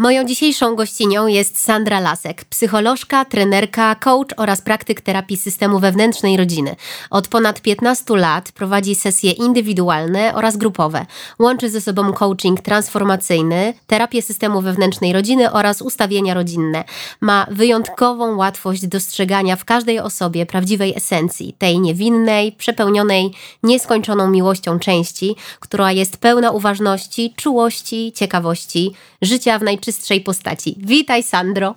[0.00, 6.76] Moją dzisiejszą gościnią jest Sandra Lasek, psycholożka, trenerka, coach oraz praktyk terapii systemu wewnętrznej rodziny.
[7.10, 11.06] Od ponad 15 lat prowadzi sesje indywidualne oraz grupowe.
[11.38, 16.84] Łączy ze sobą coaching transformacyjny, terapię systemu wewnętrznej rodziny oraz ustawienia rodzinne.
[17.20, 23.30] Ma wyjątkową łatwość dostrzegania w każdej osobie prawdziwej esencji, tej niewinnej, przepełnionej
[23.62, 30.76] nieskończoną miłością części, która jest pełna uważności, czułości, ciekawości, życia w najczystszej postaci.
[30.78, 31.74] Witaj, Sandro.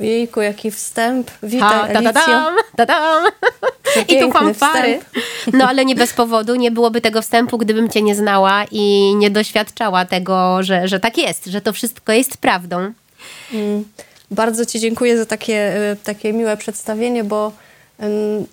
[0.00, 1.30] Ojejku, jaki wstęp.
[1.42, 3.22] Witaj, ta, ta, ta, ta, ta.
[4.08, 4.98] I tu fanfary.
[4.98, 5.56] Wstęp.
[5.56, 9.30] No ale nie bez powodu, nie byłoby tego wstępu, gdybym cię nie znała i nie
[9.30, 12.92] doświadczała tego, że, że tak jest, że to wszystko jest prawdą.
[13.52, 13.84] Mm.
[14.30, 17.52] Bardzo Ci dziękuję za takie, e, takie miłe przedstawienie, bo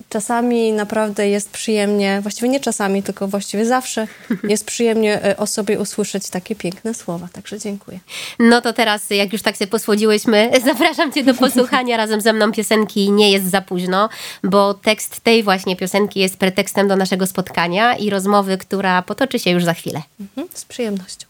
[0.08, 4.06] Czasami naprawdę jest przyjemnie, właściwie nie czasami, tylko właściwie zawsze
[4.48, 7.28] jest przyjemnie e, o sobie usłyszeć takie piękne słowa.
[7.32, 7.98] Także dziękuję.
[8.38, 12.52] No to teraz, jak już tak się posłodziłyśmy, zapraszam Cię do posłuchania razem ze mną
[12.52, 14.08] piosenki Nie jest za późno,
[14.44, 19.50] bo tekst tej właśnie piosenki jest pretekstem do naszego spotkania i rozmowy, która potoczy się
[19.50, 20.02] już za chwilę.
[20.20, 21.26] Mhm, z przyjemnością.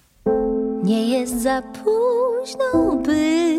[0.83, 3.57] Nie jest za późno, by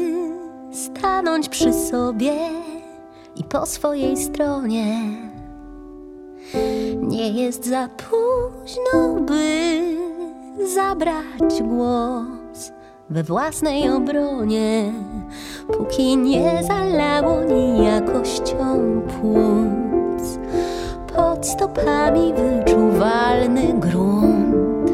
[0.74, 2.34] stanąć przy sobie
[3.40, 5.02] i po swojej stronie.
[7.02, 9.80] Nie jest za późno, by
[10.76, 12.72] zabrać głos
[13.10, 14.94] we własnej obronie,
[15.78, 20.40] póki nie zalało niejakością płuc.
[21.16, 24.92] Pod stopami wyczuwalny grunt,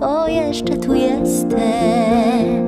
[0.00, 2.59] to jeszcze tu jesteś.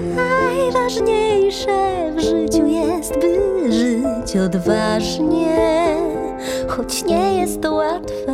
[0.00, 5.96] Najważniejsze w życiu jest, by żyć odważnie,
[6.68, 8.32] choć nie jest to łatwe,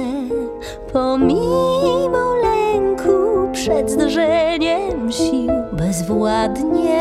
[0.92, 7.00] pomimo lęku przed zderzeniem sił bezwładnie.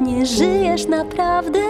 [0.00, 1.60] Nie żyjesz naprawdę.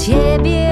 [0.00, 0.69] Ciebie.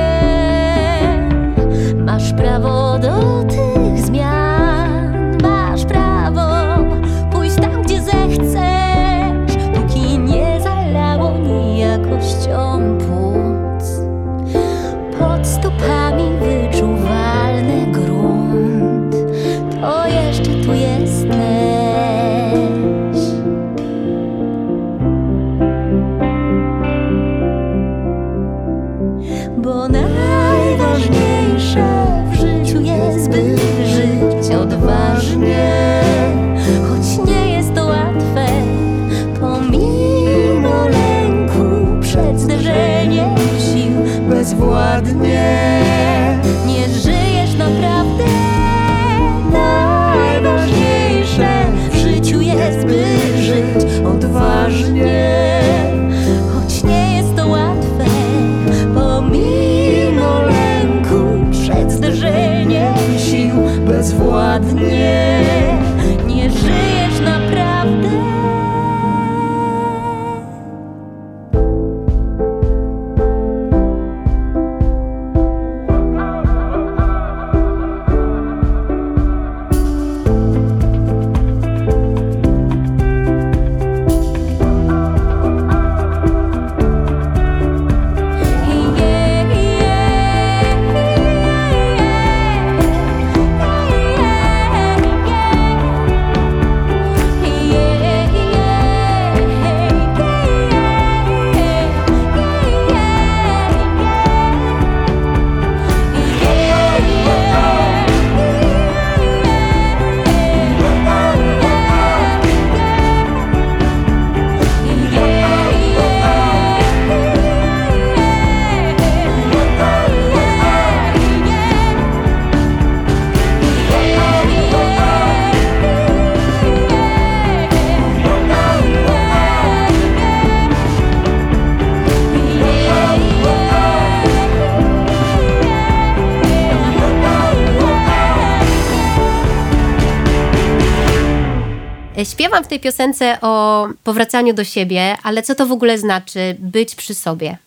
[142.69, 147.59] Tej piosence o powracaniu do siebie, ale co to w ogóle znaczy być przy sobie?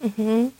[0.00, 0.50] Mhm.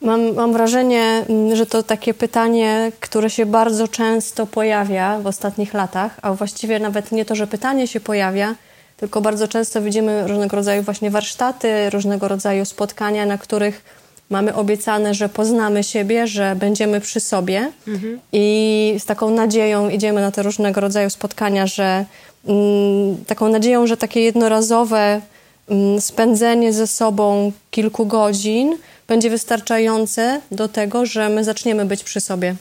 [0.00, 5.74] Mam, mam wrażenie, mm, że to takie pytanie, które się bardzo często pojawia w ostatnich
[5.74, 8.54] latach, a właściwie nawet nie to, że pytanie się pojawia,
[8.96, 14.03] tylko bardzo często widzimy różnego rodzaju właśnie warsztaty, różnego rodzaju spotkania, na których
[14.34, 18.20] mamy obiecane, że poznamy siebie, że będziemy przy sobie mhm.
[18.32, 22.04] i z taką nadzieją idziemy na te różnego rodzaju spotkania, że
[22.48, 25.20] mm, taką nadzieją, że takie jednorazowe
[25.68, 28.76] mm, spędzenie ze sobą kilku godzin
[29.08, 32.54] będzie wystarczające do tego, że my zaczniemy być przy sobie.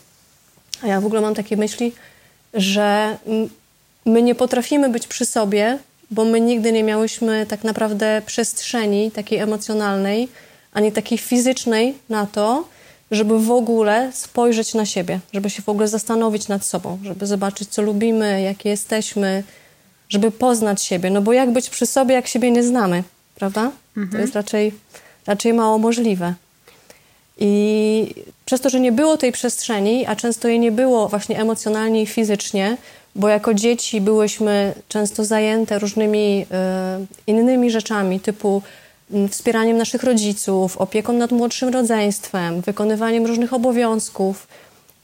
[0.84, 1.92] A ja w ogóle mam takie myśli,
[2.54, 3.18] że
[4.06, 5.80] my nie potrafimy być przy sobie,
[6.12, 10.30] bo my nigdy nie miałyśmy tak naprawdę przestrzeni takiej emocjonalnej,
[10.74, 12.68] ani takiej fizycznej na to,
[13.12, 17.70] żeby w ogóle spojrzeć na siebie, żeby się w ogóle zastanowić nad sobą, żeby zobaczyć,
[17.70, 19.44] co lubimy, jakie jesteśmy,
[20.10, 21.10] żeby poznać siebie.
[21.10, 23.04] No bo jak być przy sobie, jak siebie nie znamy,
[23.36, 23.72] prawda?
[23.98, 24.12] Mhm.
[24.12, 24.72] To jest raczej
[25.28, 26.34] raczej mało możliwe.
[27.38, 28.16] I
[28.46, 32.06] przez to, że nie było tej przestrzeni, a często jej nie było właśnie emocjonalnie i
[32.06, 32.78] fizycznie,
[33.16, 38.62] bo jako dzieci byłyśmy często zajęte różnymi y, innymi rzeczami, typu
[39.30, 44.48] wspieraniem naszych rodziców, opieką nad młodszym rodzeństwem, wykonywaniem różnych obowiązków.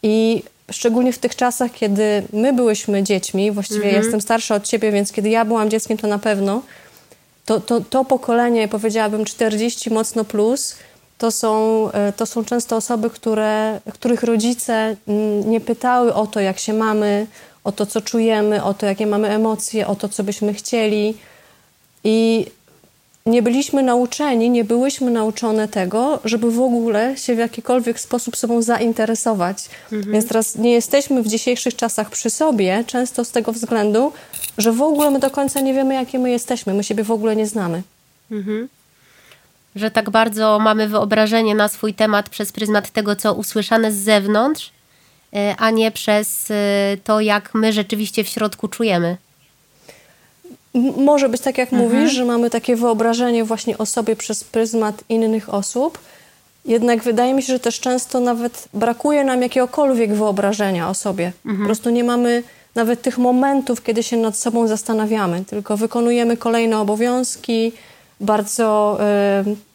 [0.04, 4.04] I szczególnie w tych czasach, kiedy my byłyśmy dziećmi, właściwie mhm.
[4.04, 6.62] jestem starsza od ciebie, więc kiedy ja byłam dzieckiem, to na pewno
[7.50, 10.76] to, to, to pokolenie, powiedziałabym 40 mocno plus,
[11.18, 14.96] to są, e, to są często osoby, które, których rodzice
[15.46, 17.28] nie pytały o to, jak się mamy,
[17.64, 21.18] o to, co czujemy, o to, jakie mamy emocje, o to, co byśmy chcieli.
[22.04, 22.46] I
[23.26, 28.62] nie byliśmy nauczeni, nie byłyśmy nauczone tego, żeby w ogóle się w jakikolwiek sposób sobą
[28.62, 29.70] zainteresować.
[29.92, 30.14] Mhm.
[30.14, 34.14] Więc teraz nie jesteśmy w dzisiejszych czasach przy sobie, często z tego względu,
[34.58, 36.74] że w ogóle my do końca nie wiemy, jakie my jesteśmy.
[36.74, 37.82] My siebie w ogóle nie znamy.
[38.32, 38.70] Mhm.
[39.76, 44.72] Że tak bardzo mamy wyobrażenie na swój temat przez pryzmat tego, co usłyszane z zewnątrz,
[45.34, 49.18] e, a nie przez e, to, jak my rzeczywiście w środku czujemy.
[50.98, 51.92] Może być tak, jak mhm.
[51.92, 56.00] mówisz, że mamy takie wyobrażenie właśnie o sobie przez pryzmat innych osób.
[56.66, 61.32] Jednak wydaje mi się, że też często nawet brakuje nam jakiegokolwiek wyobrażenia o sobie.
[61.46, 61.60] Mhm.
[61.60, 62.44] Po prostu nie mamy
[62.76, 67.72] nawet tych momentów, kiedy się nad sobą zastanawiamy, tylko wykonujemy kolejne obowiązki
[68.22, 69.00] bardzo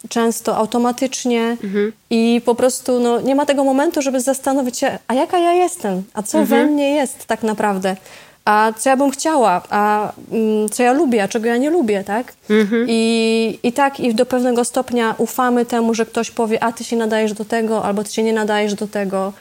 [0.05, 1.93] y, często automatycznie mhm.
[2.11, 6.03] i po prostu no, nie ma tego momentu, żeby zastanowić się, a jaka ja jestem,
[6.15, 6.67] a co mhm.
[6.67, 7.97] we mnie jest tak naprawdę
[8.45, 12.05] a co ja bym chciała, a mm, co ja lubię, a czego ja nie lubię,
[12.05, 12.33] tak?
[12.51, 12.87] Mhm.
[12.89, 16.97] I, I tak i do pewnego stopnia ufamy temu, że ktoś powie, a ty się
[16.97, 19.33] nadajesz do tego, albo ty się nie nadajesz do tego.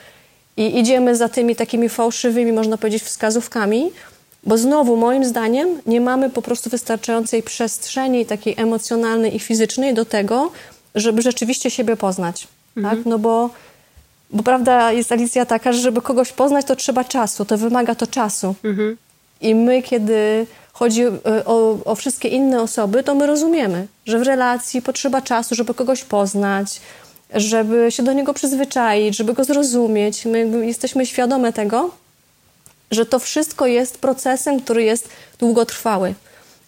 [0.57, 3.91] I idziemy za tymi takimi fałszywymi, można powiedzieć, wskazówkami,
[4.43, 10.05] bo znowu, moim zdaniem, nie mamy po prostu wystarczającej przestrzeni takiej emocjonalnej i fizycznej do
[10.05, 10.51] tego,
[10.95, 12.47] żeby rzeczywiście siebie poznać,
[12.77, 12.97] mhm.
[12.97, 13.05] tak?
[13.05, 13.49] No bo
[14.33, 18.07] bo prawda jest Alicja taka, że żeby kogoś poznać, to trzeba czasu, to wymaga to
[18.07, 18.55] czasu.
[18.63, 18.97] Mhm.
[19.41, 24.21] I my, kiedy chodzi e, o, o, wszystkie inne osoby, to my rozumiemy, że w
[24.21, 26.81] relacji potrzeba czasu, żeby kogoś poznać,
[27.33, 30.25] żeby się do niego przyzwyczaić, żeby go zrozumieć.
[30.25, 31.91] My jesteśmy świadome tego,
[32.91, 35.09] że to wszystko jest procesem, który jest
[35.39, 36.13] długotrwały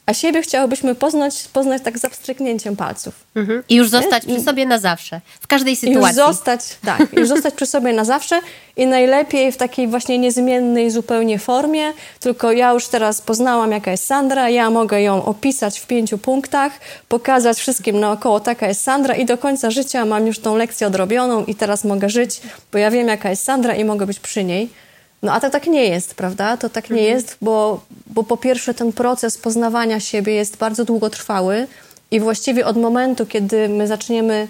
[0.06, 3.14] a siebie chciałybyśmy poznać, poznać tak z abstryknięciem palców.
[3.36, 3.64] Mhm.
[3.70, 6.18] I już zostać przy sobie na zawsze, w każdej sytuacji.
[6.18, 8.40] Już zostać, tak, już zostać przy sobie na zawsze
[8.78, 14.06] i najlepiej w takiej właśnie niezmiennej zupełnie formie, tylko ja już teraz poznałam, jaka jest
[14.06, 16.72] Sandra, ja mogę ją opisać w pięciu punktach,
[17.10, 21.46] pokazać wszystkim naokoło, taka jest Sandra i do końca życia mam już tą lekcję odrobioną
[21.46, 24.70] i teraz mogę żyć, bo ja wiem, jaka jest Sandra i mogę być przy niej.
[25.26, 26.58] No a to tak nie jest, prawda?
[26.58, 27.16] To tak nie mhm.
[27.16, 31.68] jest, bo, bo po pierwsze ten proces poznawania siebie jest bardzo długotrwały
[32.12, 34.48] i właściwie od momentu, kiedy my zaczniemy,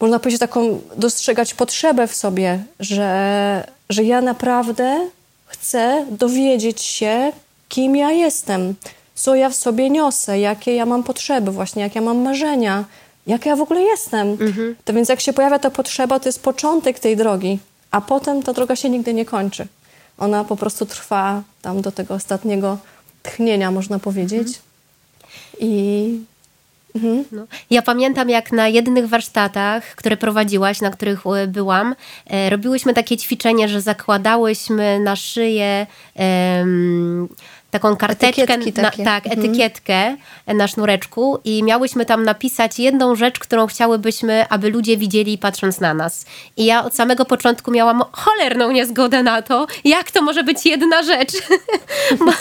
[0.00, 5.08] można powiedzieć, taką dostrzegać potrzebę w sobie, że, że ja naprawdę
[5.46, 7.32] chcę dowiedzieć się,
[7.68, 8.74] kim ja jestem,
[9.14, 12.84] co ja w sobie niosę, jakie ja mam potrzeby, właśnie jakie ja mam marzenia,
[13.26, 14.28] jak ja w ogóle jestem.
[14.28, 14.76] Mhm.
[14.84, 17.58] To więc jak się pojawia ta potrzeba, to jest początek tej drogi,
[17.90, 19.66] a potem ta droga się nigdy nie kończy.
[20.18, 22.78] Ona po prostu trwa tam do tego ostatniego
[23.22, 24.48] tchnienia, można powiedzieć.
[24.48, 24.60] Mhm.
[25.60, 26.20] I
[26.94, 27.24] Mhm.
[27.32, 27.46] No.
[27.70, 31.94] Ja pamiętam, jak na jednych warsztatach, które prowadziłaś, na których e, byłam,
[32.26, 35.86] e, robiłyśmy takie ćwiczenie, że zakładałyśmy na szyję
[37.74, 39.40] taką karteczkę, na, tak, mhm.
[39.40, 40.16] etykietkę
[40.46, 45.94] na sznureczku i miałyśmy tam napisać jedną rzecz, którą chciałybyśmy, aby ludzie widzieli patrząc na
[45.94, 46.26] nas.
[46.56, 51.02] I ja od samego początku miałam cholerną niezgodę na to, jak to może być jedna
[51.02, 51.32] rzecz.
[52.26, 52.32] bo,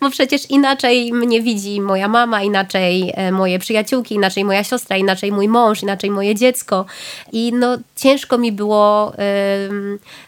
[0.00, 5.32] bo przecież inaczej mnie widzi moja mama, inaczej e, moje przyjaciółki, inaczej moja siostra, inaczej
[5.32, 6.84] mój mąż, inaczej moje dziecko.
[7.32, 9.12] I no ciężko mi było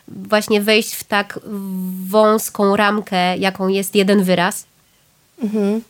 [0.08, 1.40] właśnie wejść w tak
[2.08, 4.45] wąską ramkę, jaką jest jeden wyraz.
[5.42, 5.82] Mhm.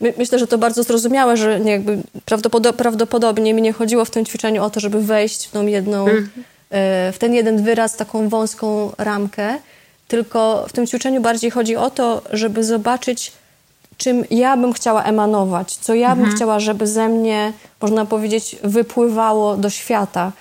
[0.00, 1.98] My, myślę, że to bardzo zrozumiałe, że nie jakby
[2.76, 6.28] prawdopodobnie mi nie chodziło w tym ćwiczeniu o to, żeby wejść w tą jedną, mhm.
[6.70, 9.58] e, w ten jeden wyraz, taką wąską ramkę,
[10.08, 13.32] tylko w tym ćwiczeniu bardziej chodzi o to, żeby zobaczyć,
[13.96, 16.36] czym ja bym chciała emanować, co ja bym mhm.
[16.36, 20.32] chciała, żeby ze mnie, można powiedzieć, wypływało do świata.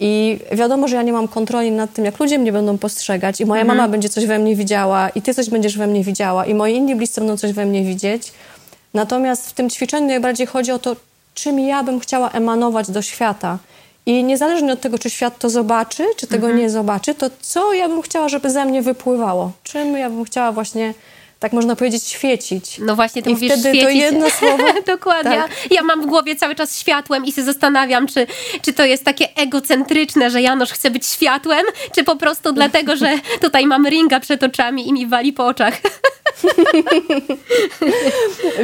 [0.00, 3.46] I wiadomo, że ja nie mam kontroli nad tym, jak ludzie mnie będą postrzegać, i
[3.46, 3.78] moja mhm.
[3.78, 6.74] mama będzie coś we mnie widziała, i ty coś będziesz we mnie widziała, i moi
[6.74, 8.32] inni bliscy będą coś we mnie widzieć.
[8.94, 10.96] Natomiast w tym ćwiczeniu najbardziej chodzi o to,
[11.34, 13.58] czym ja bym chciała emanować do świata.
[14.06, 16.62] I niezależnie od tego, czy świat to zobaczy, czy tego mhm.
[16.62, 19.52] nie zobaczy, to co ja bym chciała, żeby ze mnie wypływało?
[19.62, 20.94] Czym ja bym chciała właśnie
[21.40, 22.78] tak można powiedzieć, świecić.
[22.78, 23.84] No właśnie, ty I mówisz wtedy świecić.
[23.84, 24.64] to jedno słowo...
[24.86, 25.36] Dokładnie.
[25.36, 25.50] Tak.
[25.70, 28.26] Ja mam w głowie cały czas światłem i się zastanawiam, czy,
[28.62, 33.14] czy to jest takie egocentryczne, że Janosz chce być światłem, czy po prostu dlatego, że
[33.42, 35.74] tutaj mam ringa przed oczami i mi wali po oczach.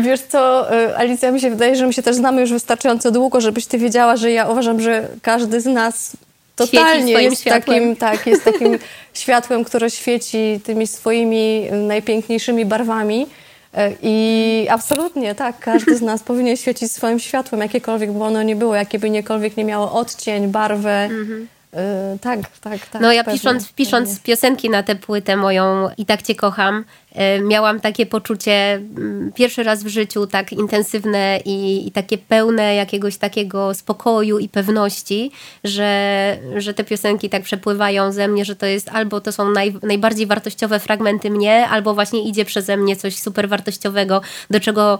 [0.00, 3.40] Wiesz co, y, Alicja, mi się wydaje, że my się też znamy już wystarczająco długo,
[3.40, 6.12] żebyś ty wiedziała, że ja uważam, że każdy z nas
[6.56, 7.62] totalnie jest światłem.
[7.62, 8.78] takim, tak, jest takim
[9.14, 13.26] światłem, które świeci tymi swoimi najpiękniejszymi barwami.
[13.74, 18.56] E, I absolutnie, tak, każdy z nas powinien świecić swoim światłem, jakiekolwiek by ono nie
[18.56, 21.04] było, jakie by niekolwiek nie miało odcień, barwę.
[21.04, 21.48] Mhm.
[21.72, 23.02] Yy, tak, tak, tak.
[23.02, 24.22] No ja pewnie, pisząc, pisząc pewnie.
[24.24, 29.62] piosenki na tę płytę moją I tak Cię kocham, yy, miałam takie poczucie yy, pierwszy
[29.62, 35.30] raz w życiu tak intensywne i, i, takie pełne jakiegoś takiego spokoju i pewności,
[35.64, 39.74] że, że te piosenki tak przepływają ze mnie, że to jest albo to są naj,
[39.82, 44.20] najbardziej wartościowe fragmenty mnie, albo właśnie idzie przeze mnie coś super wartościowego,
[44.50, 44.98] do czego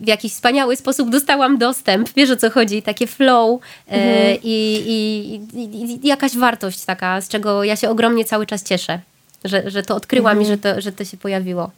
[0.00, 4.38] w jakiś wspaniały sposób dostałam dostęp, wiesz o co chodzi, takie flow e, mhm.
[4.42, 9.00] i, i, i, i, jakaś wartość taka, z czego ja się ogromnie cały czas cieszę,
[9.44, 10.42] że, że to odkryłam mhm.
[10.42, 11.70] i że to, że to się pojawiło.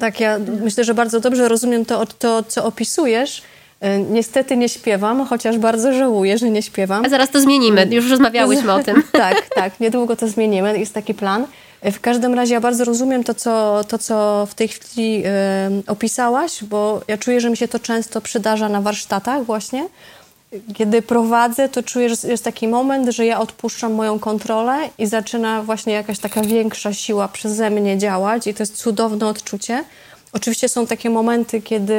[0.00, 3.42] Tak, ja myślę, że bardzo dobrze rozumiem to, to co opisujesz.
[3.80, 7.04] E, niestety nie śpiewam, chociaż bardzo żałuję, że nie śpiewam.
[7.04, 9.02] A zaraz to zmienimy, już rozmawiałyśmy o tym.
[9.12, 11.46] tak, tak, niedługo to zmienimy, jest taki plan.
[11.82, 15.30] W każdym razie ja bardzo rozumiem to, co, to, co w tej chwili y,
[15.86, 19.88] opisałaś, bo ja czuję, że mi się to często przydarza na warsztatach właśnie.
[20.74, 25.62] Kiedy prowadzę, to czuję, że jest taki moment, że ja odpuszczam moją kontrolę i zaczyna
[25.62, 29.84] właśnie jakaś taka większa siła przeze mnie działać i to jest cudowne odczucie.
[30.32, 31.94] Oczywiście są takie momenty, kiedy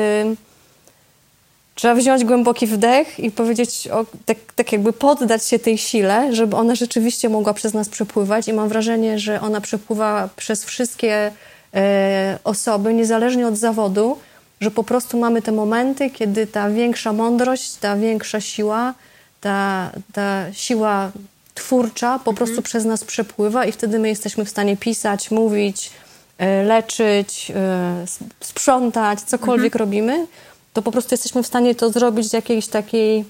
[1.79, 6.55] Trzeba wziąć głęboki wdech i powiedzieć, o, tak, tak jakby poddać się tej sile, żeby
[6.55, 8.47] ona rzeczywiście mogła przez nas przepływać.
[8.47, 11.31] I mam wrażenie, że ona przepływa przez wszystkie
[11.73, 14.17] e, osoby, niezależnie od zawodu,
[14.61, 18.93] że po prostu mamy te momenty, kiedy ta większa mądrość, ta większa siła,
[19.41, 21.11] ta, ta siła
[21.55, 22.35] twórcza po mhm.
[22.37, 25.91] prostu przez nas przepływa i wtedy my jesteśmy w stanie pisać, mówić,
[26.37, 28.05] e, leczyć, e,
[28.39, 29.79] sprzątać, cokolwiek mhm.
[29.79, 30.27] robimy
[30.73, 33.25] to po prostu jesteśmy w stanie to zrobić z jakiejś takiej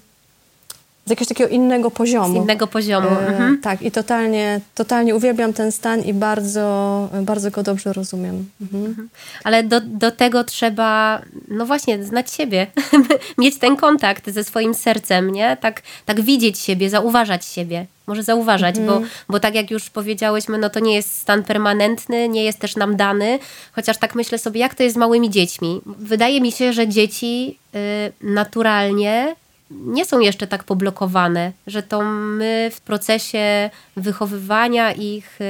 [1.09, 2.33] z jakiegoś takiego innego poziomu.
[2.33, 3.07] Z innego poziomu.
[3.07, 3.61] E, mhm.
[3.61, 8.49] Tak, i totalnie, totalnie uwielbiam ten stan i bardzo, bardzo go dobrze rozumiem.
[8.61, 8.85] Mhm.
[8.85, 9.09] mhm.
[9.43, 12.67] Ale do, do tego trzeba, no właśnie, znać siebie,
[13.37, 15.57] mieć ten kontakt ze swoim sercem, nie?
[15.61, 17.85] Tak, tak widzieć siebie, zauważać siebie.
[18.07, 19.01] Może zauważać, mhm.
[19.01, 22.75] bo, bo tak jak już powiedziałyśmy, no to nie jest stan permanentny, nie jest też
[22.75, 23.39] nam dany,
[23.71, 25.81] chociaż tak myślę sobie, jak to jest z małymi dziećmi.
[25.85, 27.79] Wydaje mi się, że dzieci y,
[28.21, 29.35] naturalnie
[29.71, 35.45] nie są jeszcze tak poblokowane, że to my w procesie wychowywania ich y,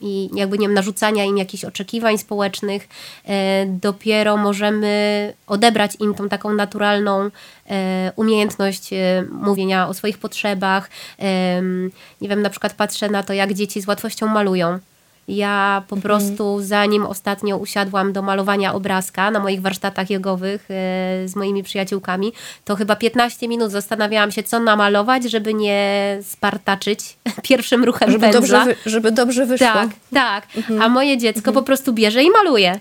[0.00, 3.28] i jakby nie wiem, narzucania im jakichś oczekiwań społecznych y,
[3.66, 7.30] dopiero możemy odebrać im tą taką naturalną y,
[8.16, 8.90] umiejętność
[9.30, 10.90] mówienia o swoich potrzebach.
[12.20, 14.78] Nie wiem, na przykład patrzę na to, jak dzieci z łatwością malują
[15.28, 16.02] ja po mhm.
[16.02, 22.32] prostu, zanim ostatnio usiadłam do malowania obrazka na moich warsztatach jogowych e, z moimi przyjaciółkami,
[22.64, 27.16] to chyba 15 minut zastanawiałam się, co namalować, żeby nie spartaczyć
[27.48, 28.64] pierwszym ruchem żeby pędzla.
[28.64, 29.66] Dobrze, żeby dobrze wyszło.
[29.66, 30.46] Tak, tak.
[30.56, 30.82] Mhm.
[30.82, 31.54] A moje dziecko mhm.
[31.54, 32.80] po prostu bierze i maluje.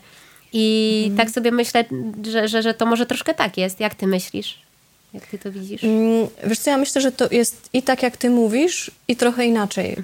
[0.53, 1.17] I mhm.
[1.17, 1.85] tak sobie myślę,
[2.23, 3.79] że, że, że to może troszkę tak jest.
[3.79, 4.59] Jak ty myślisz?
[5.13, 5.83] Jak ty to widzisz?
[5.83, 9.45] Mm, wiesz co, ja myślę, że to jest i tak, jak ty mówisz, i trochę
[9.45, 9.97] inaczej.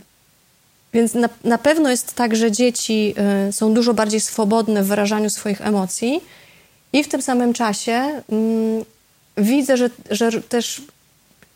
[0.97, 3.15] Więc na, na pewno jest tak, że dzieci
[3.49, 6.21] y, są dużo bardziej swobodne w wyrażaniu swoich emocji
[6.93, 8.85] i w tym samym czasie mm,
[9.37, 10.81] widzę, że, że też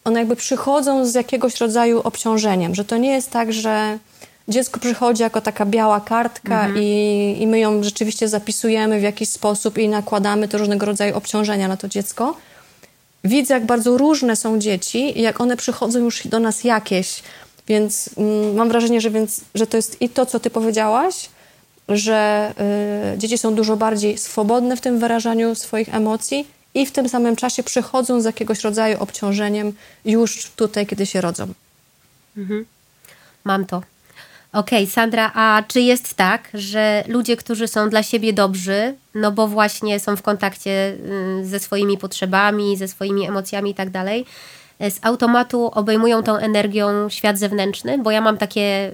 [0.03, 3.97] one jakby przychodzą z jakiegoś rodzaju obciążeniem, że to nie jest tak, że
[4.47, 6.83] dziecko przychodzi jako taka biała kartka Mhm.
[6.83, 11.67] i, i my ją rzeczywiście zapisujemy w jakiś sposób i nakładamy te różnego rodzaju obciążenia
[11.67, 12.37] na to dziecko.
[13.23, 17.23] Widzę, jak bardzo różne są dzieci i jak one przychodzą już do nas jakieś.
[17.67, 21.29] Więc mm, mam wrażenie, że, więc, że to jest i to, co ty powiedziałaś,
[21.89, 22.53] że
[23.15, 27.35] y, dzieci są dużo bardziej swobodne w tym wyrażaniu swoich emocji i w tym samym
[27.35, 29.73] czasie przychodzą z jakiegoś rodzaju obciążeniem
[30.05, 31.47] już tutaj, kiedy się rodzą.
[33.43, 33.81] Mam to.
[34.53, 39.47] Okej, Sandra, a czy jest tak, że ludzie, którzy są dla siebie dobrzy, no bo
[39.47, 40.97] właśnie są w kontakcie
[41.41, 44.25] y, ze swoimi potrzebami, ze swoimi emocjami i tak dalej,
[44.89, 47.97] z automatu obejmują tą energią świat zewnętrzny?
[47.97, 48.91] Bo ja mam takie,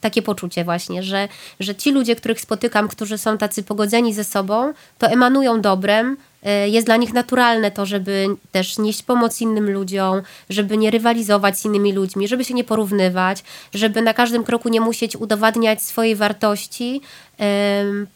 [0.00, 1.28] takie poczucie właśnie, że,
[1.60, 6.16] że ci ludzie, których spotykam, którzy są tacy pogodzeni ze sobą, to emanują dobrem,
[6.64, 11.58] y, jest dla nich naturalne to, żeby też nieść pomoc innym ludziom, żeby nie rywalizować
[11.58, 16.16] z innymi ludźmi, żeby się nie porównywać, żeby na każdym kroku nie musieć udowadniać swojej
[16.16, 17.00] wartości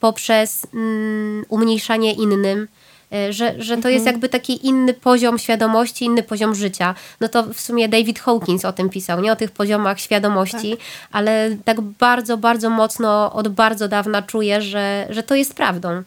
[0.01, 2.69] poprzez mm, umniejszanie innym.
[3.13, 6.95] E, Że, że to jest jakby taki inny poziom świadomości, inny poziom życia.
[7.21, 10.77] No to w sumie David Hawkins o tym pisał, nie o tych poziomach świadomości,
[11.13, 16.03] ale tak bardzo, bardzo mocno od bardzo dawna czuję, że, że to jest prawdą.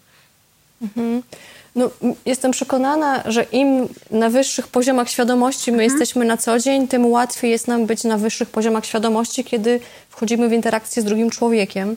[1.75, 6.87] No, m- jestem przekonana, że im na wyższych poziomach świadomości my jesteśmy na co dzień,
[6.87, 9.79] tym łatwiej jest nam być na wyższych poziomach świadomości, kiedy
[10.09, 11.95] wchodzimy w interakcję z drugim człowiekiem.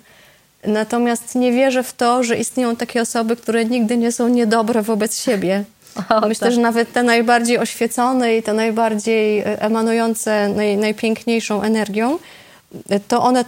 [0.67, 5.23] Natomiast nie wierzę w to, że istnieją takie osoby, które nigdy nie są niedobre wobec
[5.23, 5.65] siebie.
[6.09, 6.55] O, Myślę, tak.
[6.55, 12.19] że nawet te najbardziej oświecone i te najbardziej e, emanujące naj, najpiękniejszą energią,
[12.89, 13.45] e, to one,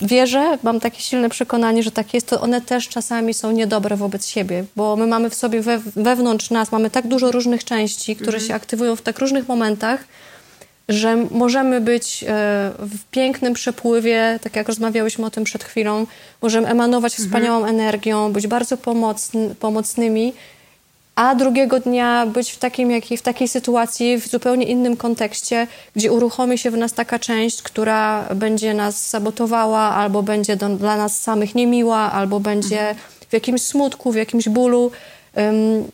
[0.00, 4.26] wierzę, mam takie silne przekonanie, że tak jest, to one też czasami są niedobre wobec
[4.26, 8.40] siebie, bo my mamy w sobie we, wewnątrz nas, mamy tak dużo różnych części, które
[8.40, 10.04] się aktywują w tak różnych momentach,
[10.88, 12.26] że możemy być e,
[12.78, 16.06] w pięknym przepływie, tak jak rozmawiałyśmy o tym przed chwilą,
[16.42, 20.32] możemy emanować wspaniałą energią, być bardzo pomocny, pomocnymi,
[21.16, 26.12] a drugiego dnia być w, takim, jakiej, w takiej sytuacji, w zupełnie innym kontekście, gdzie
[26.12, 31.20] uruchomi się w nas taka część, która będzie nas sabotowała, albo będzie do, dla nas
[31.20, 32.94] samych niemiła, albo będzie
[33.30, 34.90] w jakimś smutku, w jakimś bólu.
[35.38, 35.90] Ym,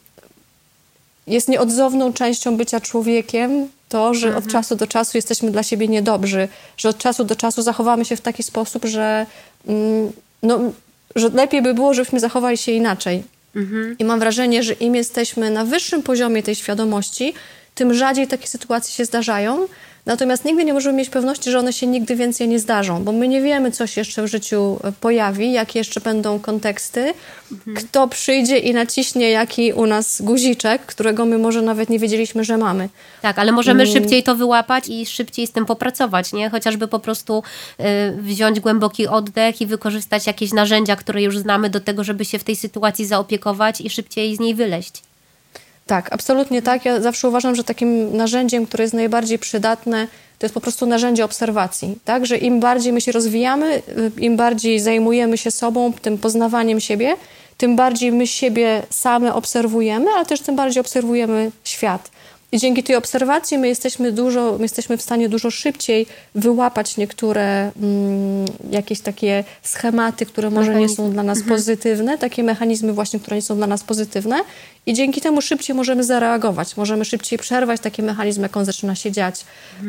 [1.27, 6.49] jest nieodzowną częścią bycia człowiekiem to, że od czasu do czasu jesteśmy dla siebie niedobrzy,
[6.77, 9.27] że od czasu do czasu zachowamy się w taki sposób, że,
[9.67, 10.61] mm, no,
[11.17, 13.23] że lepiej by było, żebyśmy zachowali się inaczej.
[13.99, 17.35] I mam wrażenie, że im jesteśmy na wyższym poziomie tej świadomości,
[17.75, 19.69] tym rzadziej takie sytuacje się zdarzają.
[20.07, 23.29] Natomiast nigdy nie możemy mieć pewności, że one się nigdy więcej nie zdarzą, bo my
[23.29, 27.15] nie wiemy, co się jeszcze w życiu e, pojawi, jakie jeszcze będą konteksty,
[27.77, 32.59] kto przyjdzie i naciśnie jaki u nas guziczek, którego my może nawet nie wiedzieliśmy, że
[32.59, 32.88] mamy.
[33.23, 36.51] Tak, ale możemy szybciej to wyłapać i szybciej z tym popracować, nie?
[36.51, 37.43] Chociażby po prostu
[37.81, 42.38] y, wziąć głęboki oddech i wykorzystać jakieś narzędzia, które już znamy do tego, żeby się
[42.38, 45.03] w tej sytuacji zaopiekować i szybciej z niej wyleźć.
[45.87, 46.85] Tak, absolutnie tak.
[46.85, 51.25] Ja zawsze uważam, że takim narzędziem, które jest najbardziej przydatne, to jest po prostu narzędzie
[51.25, 51.99] obserwacji.
[52.05, 53.83] Tak, że im bardziej my się rozwijamy,
[54.16, 57.16] y, im bardziej zajmujemy się sobą, tym poznawaniem siebie,
[57.57, 62.11] tym bardziej my siebie same obserwujemy, ale też tym bardziej obserwujemy świat.
[62.53, 67.73] I dzięki tej obserwacji my jesteśmy, dużo, my jesteśmy w stanie dużo szybciej wyłapać niektóre
[67.83, 70.97] mm, jakieś takie schematy, które może nie Mechanizmy.
[70.97, 74.41] są dla nas pozytywne, takie mechanizmy właśnie, które nie są dla nas pozytywne
[74.87, 79.12] i dzięki temu szybciej możemy zareagować, możemy szybciej przerwać takie mechanizmy, jak on zaczyna się
[79.12, 79.45] dziać.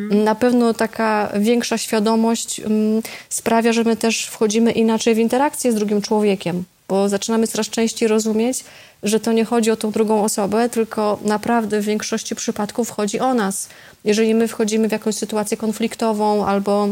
[0.09, 5.75] Na pewno taka większa świadomość mm, sprawia, że my też wchodzimy inaczej w interakcję z
[5.75, 8.63] drugim człowiekiem, bo zaczynamy coraz częściej rozumieć,
[9.03, 13.33] że to nie chodzi o tą drugą osobę, tylko naprawdę w większości przypadków chodzi o
[13.33, 13.69] nas.
[14.03, 16.87] Jeżeli my wchodzimy w jakąś sytuację konfliktową albo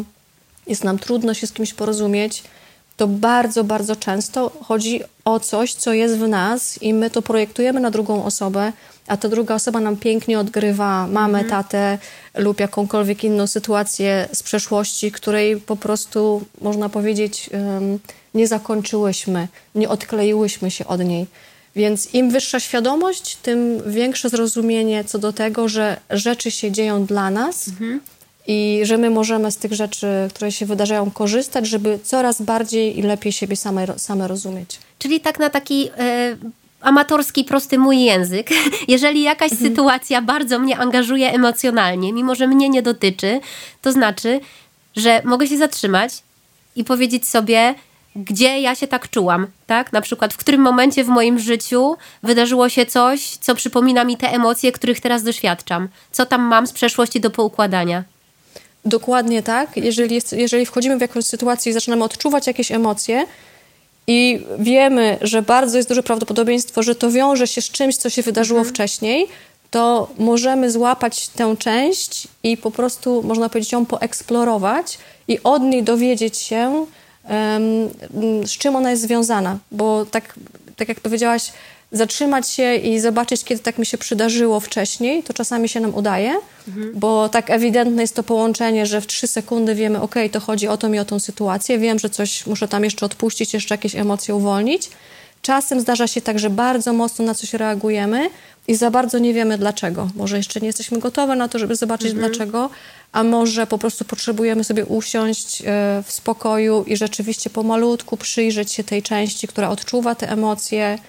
[0.68, 2.44] jest nam trudno się z kimś porozumieć,
[2.98, 7.80] to bardzo, bardzo często chodzi o coś, co jest w nas i my to projektujemy
[7.80, 8.74] na drugą osobę,
[9.08, 11.98] a ta druga osoba nam pięknie odgrywa mamę, tatę
[12.36, 17.50] lub jakąkolwiek inną sytuację z przeszłości, której po prostu, można powiedzieć,
[18.34, 21.28] nie zakończyłyśmy, nie odkleiłyśmy się od niej.
[21.76, 27.32] Więc im wyższa świadomość, tym większe zrozumienie co do tego, że rzeczy się dzieją dla
[27.32, 27.66] nas
[28.48, 33.02] i że my możemy z tych rzeczy, które się wydarzają, korzystać, żeby coraz bardziej i
[33.02, 34.80] lepiej siebie same, same rozumieć.
[35.00, 36.38] Czyli tak na taki e,
[36.82, 38.50] amatorski, prosty mój język.
[38.88, 43.40] Jeżeli jakaś sytuacja bardzo mnie angażuje emocjonalnie, mimo że mnie nie dotyczy,
[43.82, 44.40] to znaczy,
[44.96, 46.24] że mogę się zatrzymać,
[46.76, 47.76] i powiedzieć sobie,
[48.16, 49.94] gdzie ja się tak czułam, tak?
[49.94, 54.30] Na przykład w którym momencie w moim życiu wydarzyło się coś, co przypomina mi te
[54.30, 55.90] emocje, których teraz doświadczam.
[56.12, 58.04] Co tam mam z przeszłości do poukładania.
[58.86, 59.78] Dokładnie tak.
[59.78, 63.26] Jeżeli, jest, jeżeli wchodzimy w jakąś sytuację i zaczynamy odczuwać jakieś emocje
[64.08, 68.22] i wiemy, że bardzo jest duże prawdopodobieństwo, że to wiąże się z czymś, co się
[68.22, 68.76] wydarzyło mhm.
[68.76, 69.28] wcześniej,
[69.72, 74.98] to możemy złapać tę część i po prostu, można powiedzieć, ją poeksplorować
[75.28, 76.86] i od niej dowiedzieć się,
[78.46, 79.58] z czym ona jest związana.
[79.72, 80.36] Bo tak,
[80.76, 81.52] tak jak powiedziałaś,
[81.92, 86.36] zatrzymać się i zobaczyć, kiedy tak mi się przydarzyło wcześniej, to czasami się nam udaje,
[86.68, 86.92] mhm.
[86.96, 90.78] bo tak ewidentne jest to połączenie, że w trzy sekundy wiemy, ok, to chodzi o
[90.78, 94.36] to mi o tą sytuację, wiem, że coś muszę tam jeszcze odpuścić, jeszcze jakieś emocje
[94.36, 94.90] uwolnić.
[95.42, 98.30] Czasem zdarza się tak, że bardzo mocno na coś reagujemy
[98.68, 100.10] i za bardzo nie wiemy dlaczego.
[100.16, 102.28] Może jeszcze nie jesteśmy gotowe na to, żeby zobaczyć mhm.
[102.28, 102.70] dlaczego,
[103.12, 105.64] a może po prostu potrzebujemy sobie usiąść e,
[106.06, 111.00] w spokoju i rzeczywiście pomalutku przyjrzeć się tej części, która odczuwa te emocje,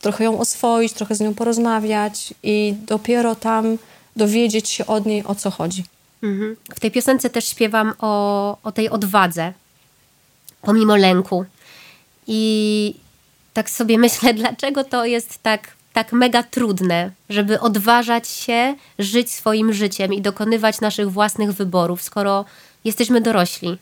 [0.00, 3.78] trochę ją oswoić, trochę z nią porozmawiać i dopiero tam
[4.16, 5.84] dowiedzieć się od niej, o co chodzi.
[6.22, 6.56] Mhm.
[6.74, 9.52] W tej piosence też śpiewam o, o tej odwadze,
[10.62, 11.44] pomimo lęku.
[12.26, 12.94] I
[13.52, 19.72] tak sobie myślę, dlaczego to jest tak, tak mega trudne, żeby odważać się żyć swoim
[19.72, 22.44] życiem i dokonywać naszych własnych wyborów, skoro
[22.84, 23.78] jesteśmy dorośli.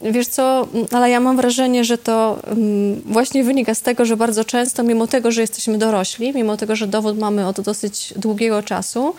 [0.00, 4.44] Wiesz co, ale ja mam wrażenie, że to mm, właśnie wynika z tego, że bardzo
[4.44, 9.14] często, mimo tego, że jesteśmy dorośli, mimo tego, że dowód mamy od dosyć długiego czasu,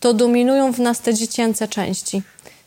[0.00, 2.22] to dominują w nas te dziecięce części.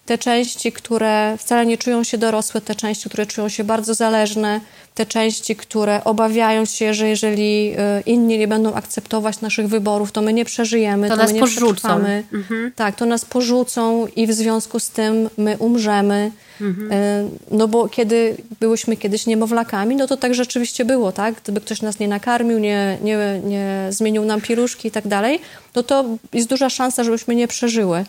[0.05, 4.61] Te części, które wcale nie czują się dorosłe, te części, które czują się bardzo zależne,
[4.95, 10.21] te części, które obawiają się, że jeżeli e, inni nie będą akceptować naszych wyborów, to
[10.21, 11.89] my nie przeżyjemy, to, to nas my nie porzucą.
[12.33, 12.71] Mhm.
[12.75, 16.31] Tak, to nas porzucą i w związku z tym my umrzemy.
[16.61, 16.91] Mhm.
[16.91, 21.35] E, no bo kiedy byłyśmy kiedyś niemowlakami, no to tak rzeczywiście było, tak?
[21.43, 25.39] Gdyby ktoś nas nie nakarmił, nie, nie, nie zmienił nam piluszki i tak dalej,
[25.75, 28.05] no to jest duża szansa, żebyśmy nie przeżyły.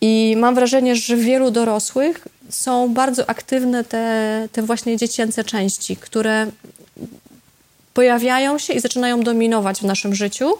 [0.00, 6.46] I mam wrażenie, że wielu dorosłych są bardzo aktywne te, te właśnie dziecięce części, które
[7.94, 10.50] pojawiają się i zaczynają dominować w naszym życiu.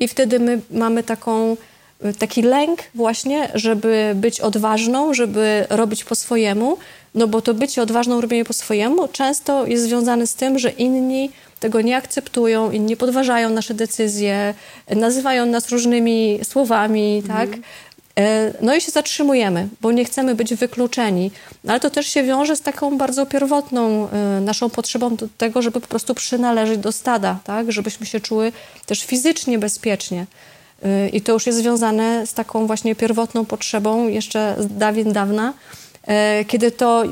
[0.00, 1.56] I wtedy my mamy taką,
[2.18, 6.78] taki lęk właśnie, żeby być odważną, żeby robić po swojemu,
[7.14, 11.30] no bo to bycie odważną, robienie po swojemu często jest związane z tym, że inni
[11.60, 14.54] tego nie akceptują, inni podważają nasze decyzje,
[14.90, 17.48] nazywają nas różnymi słowami, tak?
[17.48, 17.62] Mhm.
[17.62, 17.93] E,
[18.60, 21.30] no i się zatrzymujemy, bo nie chcemy być wykluczeni.
[21.68, 25.80] Ale to też się wiąże z taką bardzo pierwotną e, naszą potrzebą do tego, żeby
[25.80, 27.72] po prostu przynależeć do stada, tak?
[27.72, 28.52] żebyśmy się czuły
[28.86, 30.26] też fizycznie bezpiecznie.
[30.82, 35.52] E, I to już jest związane z taką właśnie pierwotną potrzebą jeszcze z dawien dawna,
[36.46, 37.04] kiedy to,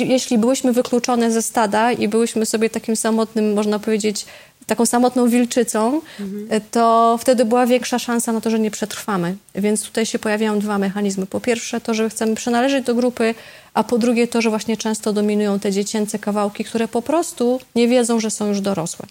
[0.00, 4.26] jeśli byłyśmy wykluczone ze stada i byłyśmy sobie takim samotnym, można powiedzieć,
[4.70, 6.60] taką samotną wilczycą, mhm.
[6.70, 9.36] to wtedy była większa szansa na to, że nie przetrwamy.
[9.54, 11.26] Więc tutaj się pojawiają dwa mechanizmy.
[11.26, 13.34] Po pierwsze to, że chcemy przynależeć do grupy,
[13.74, 17.88] a po drugie to, że właśnie często dominują te dziecięce kawałki, które po prostu nie
[17.88, 19.06] wiedzą, że są już dorosłe.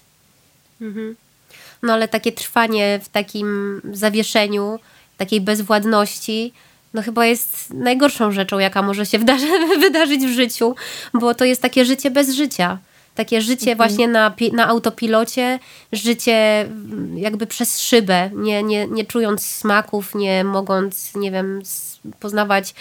[0.80, 1.16] Mhm.
[1.82, 4.78] No ale takie trwanie w takim zawieszeniu,
[5.16, 6.52] takiej bezwładności,
[6.94, 9.18] no chyba jest najgorszą rzeczą, jaka może się
[9.80, 10.74] wydarzyć w życiu,
[11.14, 12.78] bo to jest takie życie bez życia.
[13.14, 13.76] Takie życie mhm.
[13.76, 15.58] właśnie na, na autopilocie,
[15.92, 21.62] życie mm, jakby przez szybę, nie, nie, nie czując smaków, nie mogąc, nie wiem,
[22.20, 22.74] poznawać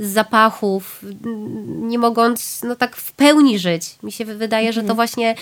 [0.00, 1.04] zapachów,
[1.66, 3.84] nie mogąc no tak w pełni żyć.
[4.02, 4.96] Mi się wydaje, że to mhm.
[4.96, 5.34] właśnie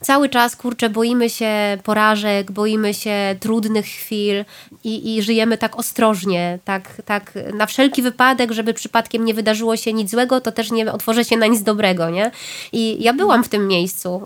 [0.00, 4.44] cały czas, kurczę, boimy się porażek, boimy się trudnych chwil
[4.84, 9.92] i, i żyjemy tak ostrożnie, tak, tak na wszelki wypadek, żeby przypadkiem nie wydarzyło się
[9.92, 12.30] nic złego, to też nie otworzę się na nic dobrego, nie?
[12.72, 13.75] I ja byłam w tym miejscu,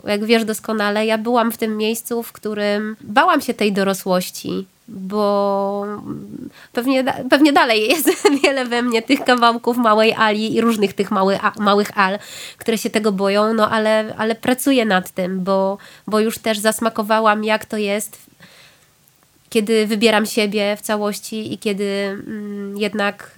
[0.07, 5.87] jak wiesz doskonale, ja byłam w tym miejscu, w którym bałam się tej dorosłości, bo
[6.73, 8.11] pewnie, pewnie dalej jest
[8.43, 12.19] wiele we mnie tych kawałków małej Ali i różnych tych mały, małych Al,
[12.57, 17.45] które się tego boją, no ale, ale pracuję nad tym, bo, bo już też zasmakowałam,
[17.45, 18.19] jak to jest,
[19.51, 21.85] kiedy wybieram siebie w całości i kiedy
[22.27, 23.31] mm, jednak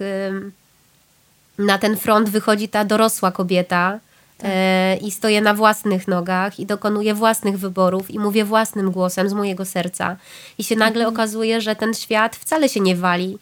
[1.57, 3.99] na ten front wychodzi ta dorosła kobieta,
[4.43, 4.51] tak.
[4.53, 9.33] E, i stoję na własnych nogach i dokonuję własnych wyborów i mówię własnym głosem z
[9.33, 10.17] mojego serca.
[10.57, 11.15] I się nagle mhm.
[11.15, 13.37] okazuje, że ten świat wcale się nie wali,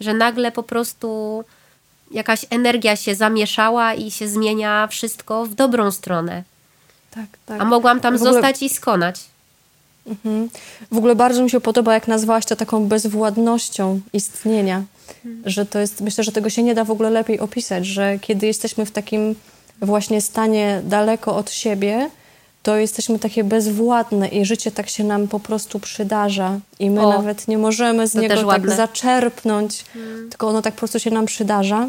[0.00, 1.44] że nagle po prostu
[2.10, 6.42] jakaś energia się zamieszała i się zmienia wszystko w dobrą stronę.
[7.10, 7.60] Tak, tak.
[7.60, 8.32] A mogłam tam ogóle...
[8.32, 9.20] zostać i skonać.
[10.06, 10.48] Mhm.
[10.92, 14.82] W ogóle bardzo mi się podoba, jak nazwałaś to taką bezwładnością istnienia.
[15.24, 15.42] Mhm.
[15.46, 18.46] Że to jest, myślę, że tego się nie da w ogóle lepiej opisać, że kiedy
[18.46, 19.34] jesteśmy w takim
[19.80, 22.10] właśnie stanie daleko od siebie,
[22.62, 27.10] to jesteśmy takie bezwładne i życie tak się nam po prostu przydarza i my o,
[27.10, 30.30] nawet nie możemy z niego tak zaczerpnąć, hmm.
[30.30, 31.88] tylko ono tak po prostu się nam przydarza.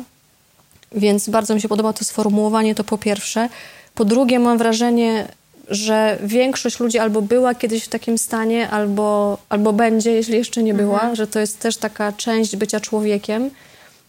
[0.91, 3.49] Więc bardzo mi się podoba to sformułowanie, to po pierwsze.
[3.95, 5.27] Po drugie mam wrażenie,
[5.67, 10.73] że większość ludzi albo była kiedyś w takim stanie, albo, albo będzie, jeśli jeszcze nie
[10.73, 11.15] była, mhm.
[11.15, 13.49] że to jest też taka część bycia człowiekiem,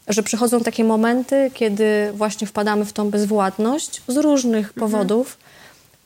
[0.08, 4.80] że przychodzą takie momenty, kiedy właśnie wpadamy w tą bezwładność z różnych mhm.
[4.80, 5.38] powodów,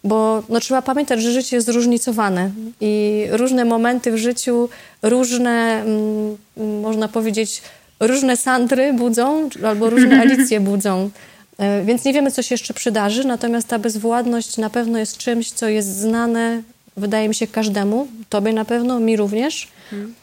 [0.04, 4.68] bo no, trzeba pamiętać, że życie jest zróżnicowane i różne momenty w życiu,
[5.02, 6.36] różne, mm,
[6.82, 7.62] można powiedzieć,
[8.00, 11.10] różne sandry budzą albo różne alicje budzą.
[11.58, 15.50] E, więc nie wiemy, co się jeszcze przydarzy, natomiast ta bezwładność na pewno jest czymś,
[15.50, 16.62] co jest znane,
[16.96, 19.68] wydaje mi się, każdemu, tobie na pewno, mi również.
[19.92, 20.14] Mhm.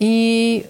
[0.00, 0.62] I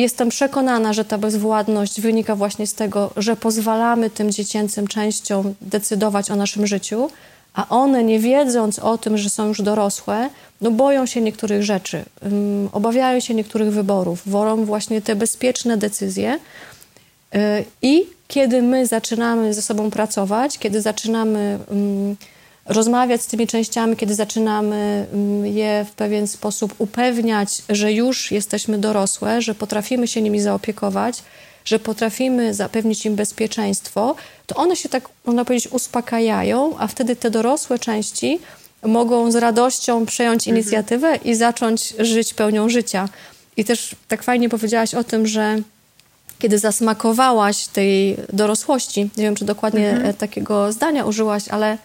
[0.00, 6.30] jestem przekonana, że ta bezwładność wynika właśnie z tego, że pozwalamy tym dziecięcym częściom decydować
[6.30, 7.10] o naszym życiu,
[7.54, 10.30] a one nie wiedząc o tym, że są już dorosłe,
[10.60, 16.38] no boją się niektórych rzeczy, um, obawiają się niektórych wyborów, wolą właśnie te bezpieczne decyzje.
[17.32, 17.40] Yy,
[17.82, 21.58] I kiedy my zaczynamy ze sobą pracować, kiedy zaczynamy
[22.68, 28.78] rozmawiać z tymi częściami, kiedy zaczynamy um, je w pewien sposób upewniać, że już jesteśmy
[28.78, 31.22] dorosłe, że potrafimy się nimi zaopiekować,
[31.64, 34.14] że potrafimy zapewnić im bezpieczeństwo,
[34.46, 38.38] to one się tak, można powiedzieć, uspokajają, a wtedy te dorosłe części
[38.82, 40.56] mogą z radością przejąć mhm.
[40.56, 43.08] inicjatywę i zacząć żyć pełnią życia.
[43.56, 45.58] I też tak fajnie powiedziałaś o tym, że
[46.38, 50.14] kiedy zasmakowałaś tej dorosłości, nie wiem, czy dokładnie mhm.
[50.14, 51.78] takiego zdania użyłaś, ale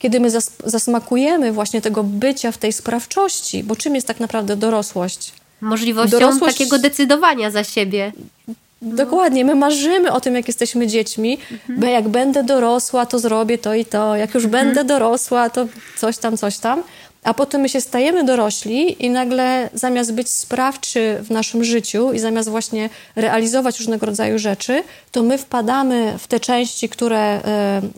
[0.00, 4.56] kiedy my zas zasmakujemy właśnie tego bycia w tej sprawczości, bo czym jest tak naprawdę
[4.56, 5.32] dorosłość?
[5.60, 6.58] Możliwością dorosłość...
[6.58, 8.12] takiego decydowania za siebie.
[8.48, 8.54] No.
[8.82, 11.80] Dokładnie, my marzymy o tym, jak jesteśmy dziećmi, mhm.
[11.80, 14.64] bo jak będę dorosła, to zrobię to i to, jak już mhm.
[14.64, 16.82] będę dorosła, to coś tam, coś tam.
[17.24, 22.18] A potem my się stajemy dorośli i nagle zamiast być sprawczy w naszym życiu i
[22.18, 24.82] zamiast właśnie realizować różnego rodzaju rzeczy,
[25.12, 27.40] to my wpadamy w te części, które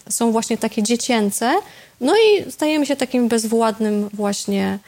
[0.08, 1.54] y, są właśnie takie dziecięce,
[2.02, 4.78] no i stajemy się takim bezwładnym właśnie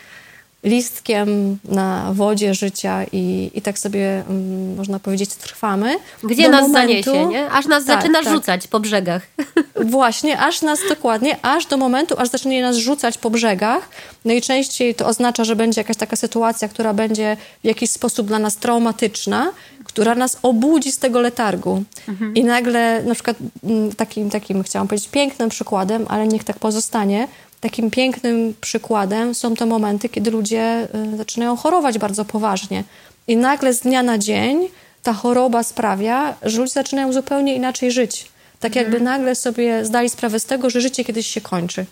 [0.65, 5.97] listkiem na wodzie życia i, i tak sobie, um, można powiedzieć, trwamy.
[6.23, 7.51] Gdzie nas momentu, zaniesie, nie?
[7.51, 8.33] Aż nas tak, zaczyna tak.
[8.33, 9.23] rzucać po brzegach.
[9.85, 13.89] Właśnie, aż nas, dokładnie, aż do momentu, aż zacznie nas rzucać po brzegach.
[14.25, 18.57] Najczęściej to oznacza, że będzie jakaś taka sytuacja, która będzie w jakiś sposób dla nas
[18.57, 19.53] traumatyczna,
[19.85, 21.85] która nas obudzi z tego letargu.
[22.09, 22.35] Mhm.
[22.35, 27.29] I nagle, na przykład mm, takim, takim, chciałam powiedzieć, pięknym przykładem, ale niech tak pozostanie,
[27.65, 32.85] Takim pięknym przykładem są te momenty, kiedy ludzie y, zaczynają chorować bardzo poważnie.
[33.29, 34.69] I nagle z dnia na dzień
[35.03, 38.29] ta choroba sprawia, że ludzie zaczynają zupełnie inaczej żyć.
[38.61, 39.05] Tak jakby mhm.
[39.05, 41.87] nagle sobie zdali sprawę z tego, że życie kiedyś się kończy.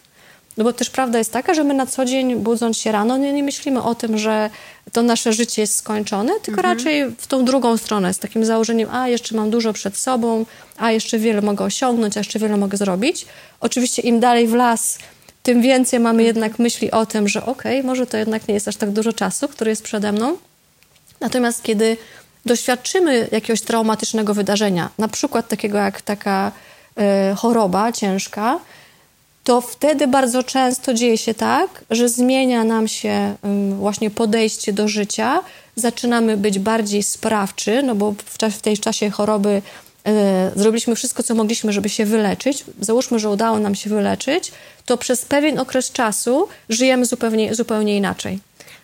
[0.57, 3.33] No bo też prawda jest taka, że my na co dzień budząc się rano nie,
[3.33, 4.51] nie myślimy o tym, że
[4.93, 6.79] to nasze życie jest skończone, tylko mhm.
[6.79, 10.93] raczej w tą drugą stronę, z takim założeniem, a jeszcze mam dużo przed sobą, a
[10.93, 13.27] jeszcze wiele mogę osiągnąć, a jeszcze wiele mogę zrobić.
[13.61, 14.99] Oczywiście im dalej w las,
[15.43, 18.69] tym więcej mamy jednak myśli o tym, że okej, okay, może to jednak nie jest
[18.69, 20.37] aż tak dużo czasu, który jest przede mną.
[21.21, 21.97] Natomiast kiedy
[22.47, 26.53] doświadczymy jakiegoś traumatycznego wydarzenia, na przykład takiego jak taka
[27.33, 28.59] y, choroba ciężka,
[29.45, 33.37] to wtedy bardzo często dzieje się tak, że zmienia nam się
[33.73, 35.41] y, właśnie podejście do życia,
[35.77, 39.63] zaczynamy być bardziej sprawczy, no bo w, w tej czasie choroby
[40.57, 44.53] zrobiliśmy wszystko, co mogliśmy, żeby się wyleczyć, załóżmy, że udało nam się wyleczyć,
[44.87, 48.39] to przez pewien okres czasu żyjemy zupełnie, zupełnie inaczej.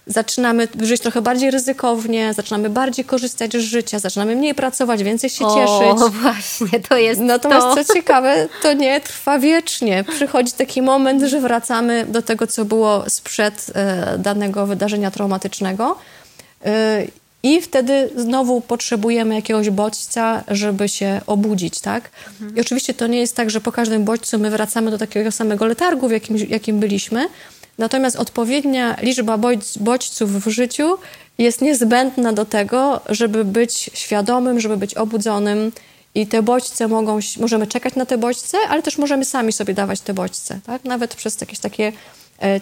[0.06, 5.46] Zaczynamy żyć trochę bardziej ryzykownie, zaczynamy bardziej korzystać z życia, zaczynamy mniej pracować, więcej się
[5.46, 6.02] o, cieszyć.
[6.02, 7.84] O, właśnie, to jest Natomiast to.
[7.84, 10.04] co ciekawe, to nie trwa wiecznie.
[10.04, 15.96] Przychodzi taki moment, że wracamy do tego, co było sprzed e, danego wydarzenia traumatycznego.
[17.42, 22.10] I wtedy znowu potrzebujemy jakiegoś bodźca, żeby się obudzić, tak?
[22.28, 22.56] Mhm.
[22.56, 25.66] I oczywiście to nie jest tak, że po każdym bodźcu my wracamy do takiego samego
[25.66, 27.28] letargu, w jakim, jakim byliśmy.
[27.78, 29.38] Natomiast odpowiednia liczba
[29.80, 30.98] bodźców w życiu
[31.38, 35.72] jest niezbędna do tego, żeby być świadomym, żeby być obudzonym.
[36.14, 40.00] I te bodźce mogą, możemy czekać na te bodźce, ale też możemy sami sobie dawać
[40.00, 40.84] te bodźce, tak?
[40.84, 41.92] Nawet przez jakieś takie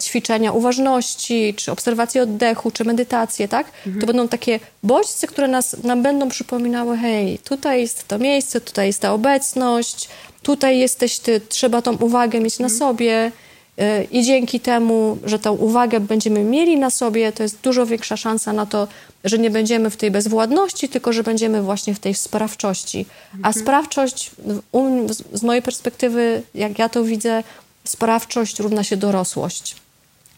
[0.03, 3.67] ćwiczenia uważności, czy obserwacje oddechu, czy medytacje, tak?
[3.87, 4.01] Mhm.
[4.01, 8.87] To będą takie bodźce, które nas, nam będą przypominały, hej, tutaj jest to miejsce, tutaj
[8.87, 10.09] jest ta obecność,
[10.43, 12.73] tutaj jesteś ty, trzeba tą uwagę mieć mhm.
[12.73, 13.33] na sobie
[13.81, 18.17] Y, I dzięki temu, że tą uwagę będziemy mieli na sobie, to jest dużo większa
[18.17, 18.89] szansa na to,
[19.25, 23.07] że nie będziemy w tej bezwładności, tylko że będziemy właśnie w tej sprawczości.
[23.43, 24.31] A sprawczość,
[24.73, 27.43] um, z mojej perspektywy, jak ja to widzę,
[27.91, 29.77] sprawczość równa się dorosłość.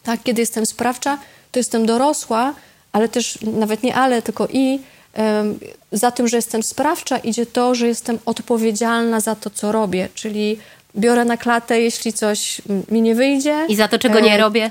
[0.03, 1.19] Tak, kiedy jestem sprawcza,
[1.53, 2.55] to jestem dorosła,
[2.93, 4.81] ale też nawet nie ale, tylko i
[5.93, 10.59] za tym, że jestem sprawcza, idzie to, że jestem odpowiedzialna za to, co robię, czyli
[10.97, 13.67] biorę na klatę, jeśli coś mi nie wyjdzie.
[13.69, 14.71] I za to, czego nie e, robię.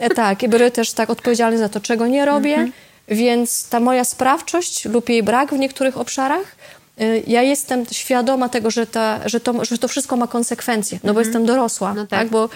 [0.00, 2.72] E, tak, i biorę też tak odpowiedzialny za to, czego nie robię, mhm.
[3.08, 6.56] więc ta moja sprawczość lub jej brak w niektórych obszarach,
[7.26, 11.20] ja jestem świadoma tego, że, ta, że, to, że to wszystko ma konsekwencje, no bo
[11.20, 11.26] mhm.
[11.26, 12.10] jestem dorosła, no tak.
[12.10, 12.48] tak, bo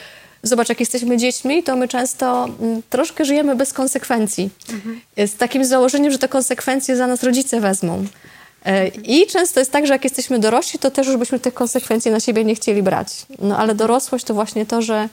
[0.42, 4.50] zobacz, jak jesteśmy dziećmi, to my często mm, troszkę żyjemy bez konsekwencji.
[4.72, 5.00] Mhm.
[5.16, 8.04] Z takim założeniem, że te konsekwencje za nas rodzice wezmą.
[8.64, 12.10] E, I często jest tak, że jak jesteśmy dorośli, to też już byśmy tych konsekwencji
[12.10, 13.08] na siebie nie chcieli brać.
[13.38, 15.08] No ale dorosłość to właśnie to, że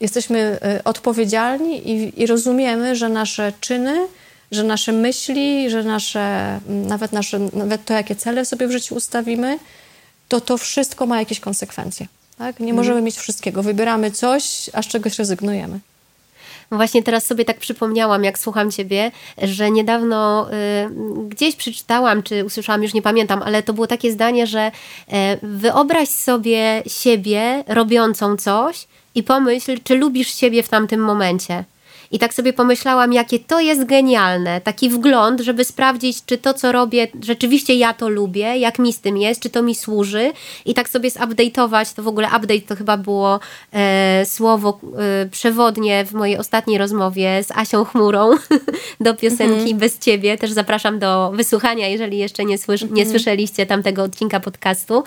[0.00, 4.06] jesteśmy odpowiedzialni i, i rozumiemy, że nasze czyny,
[4.52, 9.58] że nasze myśli, że nasze, nawet, nasze, nawet to, jakie cele sobie w życiu ustawimy,
[10.28, 12.06] to to wszystko ma jakieś konsekwencje.
[12.38, 12.60] Tak?
[12.60, 13.04] Nie możemy mhm.
[13.04, 13.62] mieć wszystkiego.
[13.62, 15.80] Wybieramy coś, a z czegoś rezygnujemy.
[16.70, 19.10] No właśnie teraz sobie tak przypomniałam, jak słucham Ciebie,
[19.42, 24.46] że niedawno y, gdzieś przeczytałam, czy usłyszałam, już nie pamiętam, ale to było takie zdanie,
[24.46, 24.70] że
[25.08, 25.12] y,
[25.42, 31.64] wyobraź sobie siebie robiącą coś i pomyśl, czy lubisz siebie w tamtym momencie.
[32.12, 36.72] I tak sobie pomyślałam, jakie to jest genialne, taki wgląd, żeby sprawdzić, czy to, co
[36.72, 40.32] robię, rzeczywiście ja to lubię, jak mi z tym jest, czy to mi służy.
[40.64, 43.40] I tak sobie zupdate'ować, to w ogóle update to chyba było
[43.72, 48.30] e, słowo e, przewodnie w mojej ostatniej rozmowie z Asią Chmurą
[49.00, 49.78] do piosenki mhm.
[49.78, 50.38] Bez Ciebie.
[50.38, 53.10] Też zapraszam do wysłuchania, jeżeli jeszcze nie, słysz, nie mhm.
[53.10, 55.04] słyszeliście tamtego odcinka podcastu.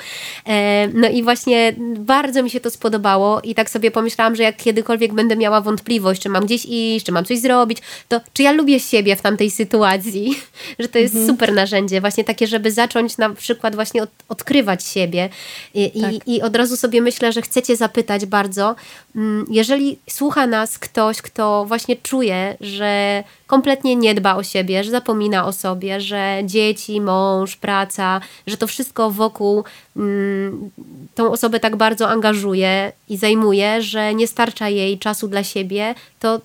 [0.48, 4.58] E, no i właśnie bardzo mi się to spodobało i tak sobie pomyślałam, że jak
[4.58, 7.78] kiedykolwiek będę miała wątpliwość, czy mam gdzieś iść, czy mam coś zrobić,
[8.08, 10.40] to czy ja lubię siebie w tamtej sytuacji,
[10.80, 11.34] że to jest mhm.
[11.34, 15.30] super narzędzie, właśnie takie, żeby zacząć na przykład właśnie od, odkrywać siebie
[15.74, 16.14] I, tak.
[16.28, 18.76] i, i od razu sobie myślę, że chcecie zapytać bardzo,
[19.16, 24.92] mm, jeżeli słucha nas ktoś, kto właśnie czuje, że kompletnie nie dba o siebie, że
[24.92, 29.64] zapomina o sobie, że dzieci, mąż, praca, że to wszystko wokół
[29.96, 30.72] mm,
[31.16, 36.42] tą osobę tak bardzo angażuje i zajmuje, że nie starcza jej czasu dla siebie, to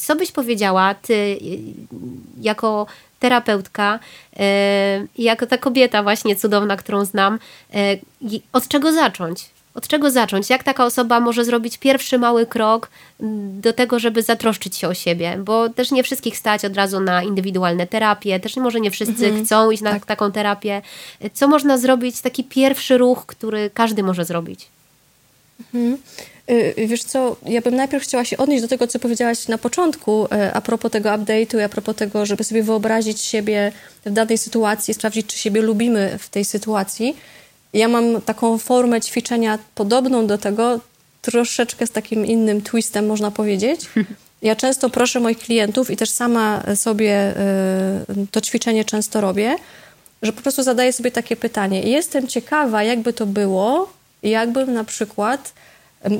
[0.00, 1.38] co byś powiedziała ty y,
[2.40, 2.86] jako
[3.20, 3.98] terapeutka
[4.32, 4.38] y,
[5.18, 7.38] jako ta kobieta właśnie cudowna, którą znam,
[7.74, 9.50] y, od czego zacząć?
[9.74, 10.50] Od czego zacząć?
[10.50, 12.90] Jak taka osoba może zrobić pierwszy mały krok
[13.60, 15.38] do tego, żeby zatroszczyć się o siebie?
[15.44, 19.44] Bo też nie wszystkich stać od razu na indywidualne terapie, też może nie wszyscy mhm,
[19.44, 20.06] chcą iść na tak.
[20.06, 20.82] taką terapię.
[21.32, 24.66] Co można zrobić, taki pierwszy ruch, który każdy może zrobić?
[25.74, 25.98] Mhm.
[26.50, 30.24] Y, wiesz co, ja bym najpierw chciała się odnieść do tego, co powiedziałaś na początku
[30.24, 33.72] y, a propos tego update'u i a propos tego, żeby sobie wyobrazić siebie
[34.06, 37.16] w danej sytuacji, sprawdzić, czy siebie lubimy w tej sytuacji.
[37.72, 40.80] Ja mam taką formę ćwiczenia podobną do tego,
[41.22, 43.80] troszeczkę z takim innym twistem, można powiedzieć.
[44.42, 47.34] Ja często proszę moich klientów i też sama sobie
[48.10, 49.56] y, to ćwiczenie często robię,
[50.22, 51.82] że po prostu zadaję sobie takie pytanie.
[51.82, 55.52] Jestem ciekawa, jakby to było, jakbym na przykład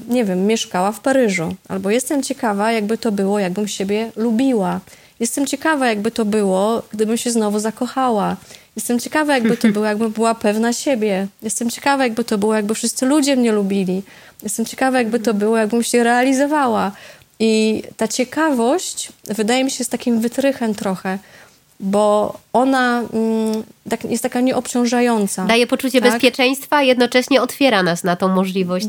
[0.08, 1.54] nie wiem, mieszkała w Paryżu.
[1.68, 4.80] Albo jestem ciekawa, jakby to było, jakbym siebie lubiła.
[5.20, 8.36] Jestem ciekawa, jakby to było, gdybym się znowu zakochała.
[8.76, 11.26] Jestem ciekawa, jakby to było, jakbym była pewna siebie.
[11.42, 14.02] Jestem ciekawa, jakby to było, jakby wszyscy ludzie mnie lubili.
[14.42, 16.92] Jestem ciekawa, jakby to było, jakbym się realizowała.
[17.38, 21.18] I ta ciekawość wydaje mi się z takim wytrychem trochę,
[21.80, 25.44] bo ona mm, tak, jest taka nieobciążająca.
[25.44, 26.12] Daje poczucie tak?
[26.12, 28.88] bezpieczeństwa, jednocześnie otwiera nas na tą możliwość.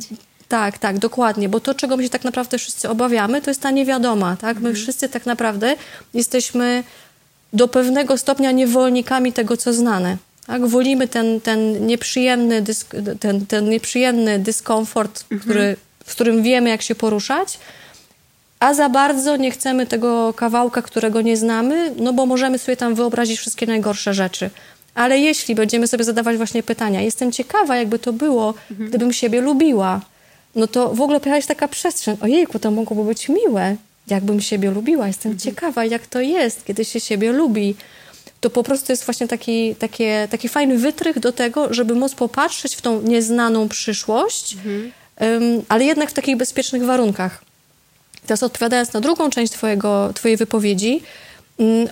[0.52, 3.72] Tak, tak, dokładnie, bo to, czego my się tak naprawdę wszyscy obawiamy, to jest ta
[3.72, 4.56] niewiadoma, tak?
[4.56, 4.76] My mhm.
[4.76, 5.76] wszyscy tak naprawdę
[6.14, 6.84] jesteśmy
[7.54, 10.18] do pewnego stopnia niewolnikami tego, co znane.
[10.48, 10.68] Tak?
[10.68, 15.42] Wolimy ten, ten, nieprzyjemny, dysk, ten, ten nieprzyjemny dyskomfort, mhm.
[15.42, 17.60] który, w którym wiemy, jak się poruszać,
[18.60, 22.96] a za bardzo nie chcemy tego kawałka, którego nie znamy, no bo możemy sobie tam
[22.96, 24.50] wyobrazić wszystkie najgorsze rzeczy.
[24.96, 28.90] Ale jeśli będziemy sobie zadawać właśnie pytania, jestem ciekawa, jakby to było, mhm.
[28.90, 30.02] gdybym siebie lubiła,
[30.56, 32.18] no to w ogóle pojawia się taka przestrzeń.
[32.22, 33.76] Ojejku, to mogłoby być miłe,
[34.08, 35.08] jakbym siebie lubiła.
[35.08, 35.40] Jestem mhm.
[35.40, 37.76] ciekawa, jak to jest, kiedy się siebie lubi.
[38.42, 42.76] To po prostu jest właśnie taki, takie, taki fajny wytrych do tego, żeby móc popatrzeć
[42.76, 44.92] w tą nieznaną przyszłość, mhm.
[45.20, 47.44] um, ale jednak w takich bezpiecznych warunkach.
[48.26, 51.02] Teraz odpowiadając na drugą część twojego, twojej wypowiedzi,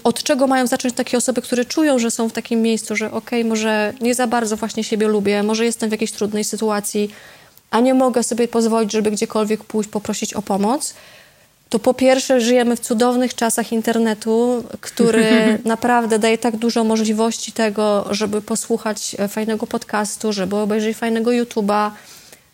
[0.04, 3.40] od czego mają zacząć takie osoby, które czują, że są w takim miejscu, że okej,
[3.40, 7.10] okay, może nie za bardzo właśnie siebie lubię, może jestem w jakiejś trudnej sytuacji,
[7.72, 10.94] a nie mogę sobie pozwolić, żeby gdziekolwiek pójść, poprosić o pomoc,
[11.70, 15.26] to po pierwsze żyjemy w cudownych czasach internetu, który
[15.66, 21.92] naprawdę daje tak dużo możliwości tego, żeby posłuchać e, fajnego podcastu, żeby obejrzeć fajnego YouTube'a,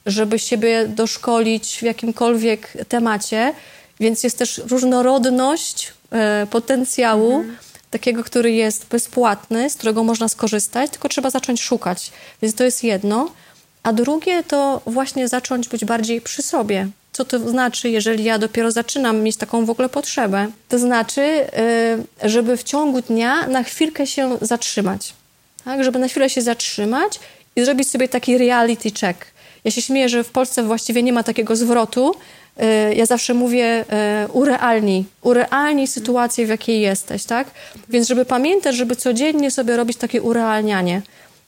[0.06, 3.54] żeby siebie doszkolić w jakimkolwiek temacie.
[4.00, 7.58] Więc jest też różnorodność e, potencjału, mhm.
[7.92, 12.12] takiego, który jest bezpłatny, z którego można skorzystać, tylko trzeba zacząć szukać.
[12.42, 13.30] Więc to jest jedno.
[13.86, 16.88] A drugie to właśnie zacząć być bardziej przy sobie.
[17.12, 20.48] Co to znaczy, jeżeli ja dopiero zaczynam mieć taką w ogóle potrzebę?
[20.70, 21.22] To znaczy,
[22.24, 25.14] y, żeby w ciągu dnia na chwilkę się zatrzymać.
[25.66, 25.84] Tak?
[25.84, 27.20] Żeby na chwilę się zatrzymać
[27.56, 29.26] i zrobić sobie taki reality check.
[29.64, 32.16] Ja się śmieję, że w Polsce właściwie nie ma takiego zwrotu.
[32.92, 33.86] Y, ja zawsze mówię
[34.26, 37.48] y, urealnij, urealnij sytuację, w jakiej jesteś, tak?
[37.90, 41.02] Więc żeby pamiętać, żeby codziennie sobie robić takie urealnianie.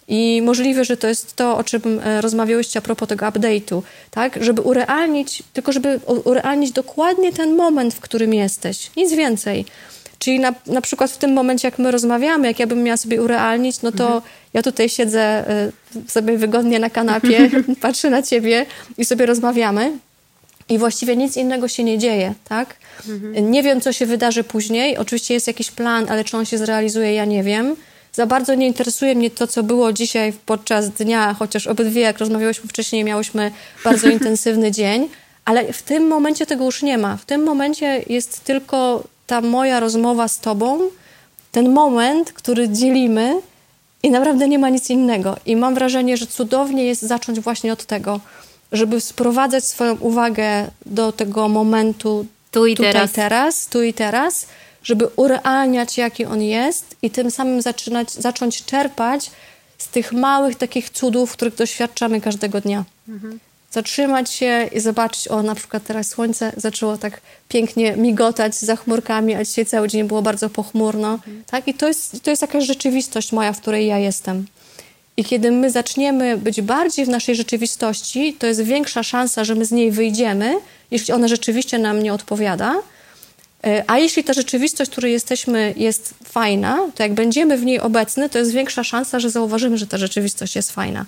[0.07, 3.81] I możliwe, że to jest to, o czym e, rozmawiałyście a propos tego update'u,
[4.11, 4.43] tak?
[4.43, 8.91] Żeby urealnić, tylko żeby urealnić dokładnie ten moment, w którym jesteś.
[8.97, 9.65] Nic więcej.
[10.19, 13.21] Czyli na, na przykład w tym momencie, jak my rozmawiamy, jak ja bym miała sobie
[13.21, 14.21] urealnić, no to mhm.
[14.53, 15.45] ja tutaj siedzę
[15.95, 17.49] y, sobie wygodnie na kanapie,
[17.81, 18.65] patrzę na ciebie
[18.97, 19.91] i sobie rozmawiamy.
[20.69, 22.75] I właściwie nic innego się nie dzieje, tak?
[23.09, 23.51] Mhm.
[23.51, 24.97] Nie wiem, co się wydarzy później.
[24.97, 27.75] Oczywiście jest jakiś plan, ale czy on się zrealizuje, ja nie wiem.
[28.17, 32.69] Za bardzo nie interesuje mnie to, co było dzisiaj podczas dnia, chociaż obydwie, jak rozmawiałyśmy
[32.69, 33.51] wcześniej, miałyśmy
[33.83, 35.09] bardzo intensywny dzień,
[35.45, 37.17] ale w tym momencie tego już nie ma.
[37.17, 40.79] W tym momencie jest tylko ta moja rozmowa z Tobą,
[41.51, 43.41] ten moment, który dzielimy
[44.03, 45.37] i naprawdę nie ma nic innego.
[45.45, 48.19] I mam wrażenie, że cudownie jest zacząć właśnie od tego,
[48.71, 53.11] żeby sprowadzać swoją uwagę do tego momentu tu i tutaj, teraz.
[53.11, 54.47] teraz, tu i teraz
[54.87, 59.31] żeby urealniać, jaki on jest i tym samym zaczynać, zacząć czerpać
[59.77, 62.83] z tych małych takich cudów, których doświadczamy każdego dnia.
[63.07, 63.39] Mhm.
[63.71, 69.35] Zatrzymać się i zobaczyć, o na przykład teraz słońce zaczęło tak pięknie migotać za chmurkami,
[69.35, 71.13] a dzisiaj cały dzień było bardzo pochmurno.
[71.13, 71.43] Mhm.
[71.47, 71.67] Tak?
[71.67, 74.45] I to jest, to jest jakaś rzeczywistość moja, w której ja jestem.
[75.17, 79.65] I kiedy my zaczniemy być bardziej w naszej rzeczywistości, to jest większa szansa, że my
[79.65, 80.59] z niej wyjdziemy,
[80.91, 82.81] jeśli ona rzeczywiście nam nie odpowiada,
[83.87, 88.29] a jeśli ta rzeczywistość, w której jesteśmy, jest fajna, to jak będziemy w niej obecni,
[88.29, 91.05] to jest większa szansa, że zauważymy, że ta rzeczywistość jest fajna.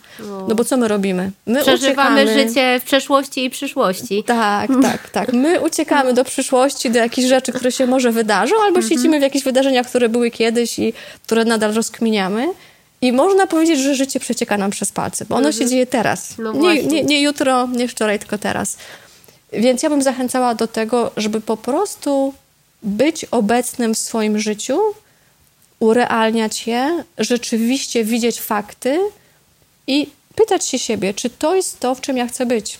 [0.48, 1.32] No bo co my robimy?
[1.46, 2.48] My Przeżywamy uciekamy...
[2.48, 4.24] życie w przeszłości i przyszłości.
[4.24, 5.34] Tak, tak, tak.
[5.34, 8.90] My uciekamy do przyszłości, do jakichś rzeczy, które się może wydarzą, albo mhm.
[8.90, 10.94] siedzimy w jakichś wydarzeniach, które były kiedyś i
[11.24, 12.48] które nadal rozkminiamy.
[13.02, 15.64] I można powiedzieć, że życie przecieka nam przez palce, bo ono mhm.
[15.64, 16.38] się dzieje teraz.
[16.38, 18.78] No nie, nie, nie jutro, nie wczoraj, tylko teraz.
[19.54, 22.34] Więc ja bym zachęcała do tego, żeby po prostu
[22.84, 24.80] być obecnym w swoim życiu,
[25.80, 29.00] urealniać je, rzeczywiście widzieć fakty
[29.88, 32.80] i pytać się siebie, czy to jest to, w czym ja chcę być.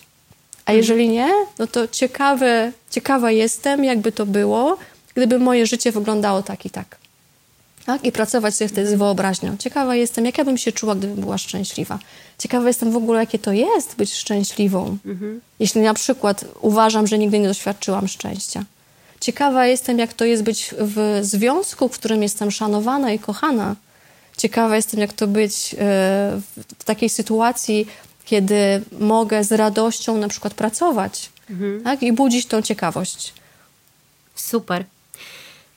[0.66, 1.30] A jeżeli nie,
[1.60, 4.78] no to ciekawe, ciekawa jestem, jakby to było,
[5.16, 6.98] gdyby moje życie wyglądało tak i tak.
[7.86, 8.06] tak?
[8.06, 9.58] I pracować sobie wtedy z wyobraźnią.
[9.58, 12.00] Ciekawa jestem, jak ja bym się czuła, gdybym była szczęśliwa.
[12.38, 14.98] Ciekawa jestem w ogóle, jakie to jest być szczęśliwą.
[15.06, 15.42] Mhm.
[15.60, 18.64] Jeśli na przykład uważam, że nigdy nie doświadczyłam szczęścia.
[19.20, 23.76] Ciekawa jestem, jak to jest być w związku, w którym jestem szanowana i kochana.
[24.38, 25.78] Ciekawa jestem, jak to być e,
[26.80, 27.88] w takiej sytuacji,
[28.26, 31.84] kiedy mogę z radością na przykład pracować mhm.
[31.84, 32.04] tak?
[32.04, 33.34] i budzić tą ciekawość.
[34.36, 34.86] Super.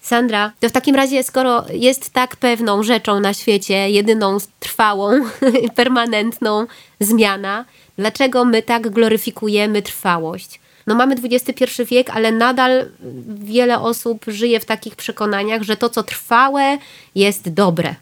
[0.02, 5.12] Sandra, to w takim razie, skoro jest tak pewną rzeczą na świecie, jedyną trwałą,
[5.76, 6.66] permanentną
[7.00, 7.64] zmiana,
[7.98, 10.60] dlaczego my tak gloryfikujemy trwałość?
[10.86, 12.88] No mamy XXI wiek, ale nadal
[13.26, 16.78] wiele osób żyje w takich przekonaniach, że to, co trwałe,
[17.14, 17.94] jest dobre.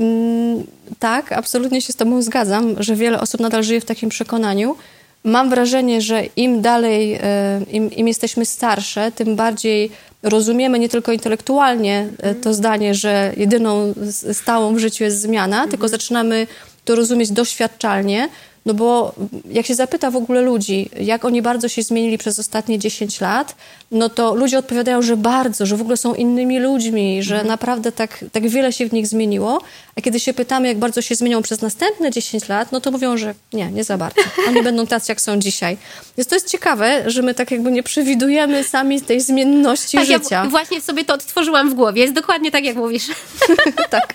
[0.00, 0.64] Mm,
[0.98, 4.76] tak, absolutnie się z Tobą zgadzam, że wiele osób nadal żyje w takim przekonaniu.
[5.24, 9.90] Mam wrażenie, że im dalej, e, im, im jesteśmy starsze, tym bardziej
[10.22, 13.94] rozumiemy nie tylko intelektualnie e, to zdanie, że jedyną
[14.32, 15.70] stałą w życiu jest zmiana, mhm.
[15.70, 16.46] tylko zaczynamy
[16.84, 18.28] to rozumieć doświadczalnie,
[18.68, 19.14] no bo
[19.50, 23.54] jak się zapyta w ogóle ludzi, jak oni bardzo się zmienili przez ostatnie 10 lat,
[23.90, 27.48] no to ludzie odpowiadają, że bardzo, że w ogóle są innymi ludźmi, że mhm.
[27.48, 29.60] naprawdę tak, tak wiele się w nich zmieniło.
[29.96, 33.16] A kiedy się pytamy, jak bardzo się zmienią przez następne 10 lat, no to mówią,
[33.16, 34.20] że nie, nie za bardzo.
[34.48, 35.76] Oni będą tacy, jak są dzisiaj.
[36.16, 40.42] Więc to jest ciekawe, że my tak jakby nie przewidujemy sami tej zmienności tak, życia.
[40.44, 42.02] Ja właśnie sobie to odtworzyłam w głowie.
[42.02, 43.06] Jest dokładnie tak, jak mówisz.
[43.90, 44.14] tak,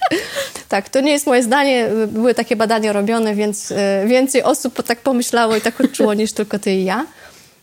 [0.69, 0.89] tak.
[0.89, 1.89] To nie jest moje zdanie.
[2.07, 4.05] Były takie badania robione, więc e,
[4.43, 7.05] osób tak pomyślało i tak odczuło niż tylko ty i ja.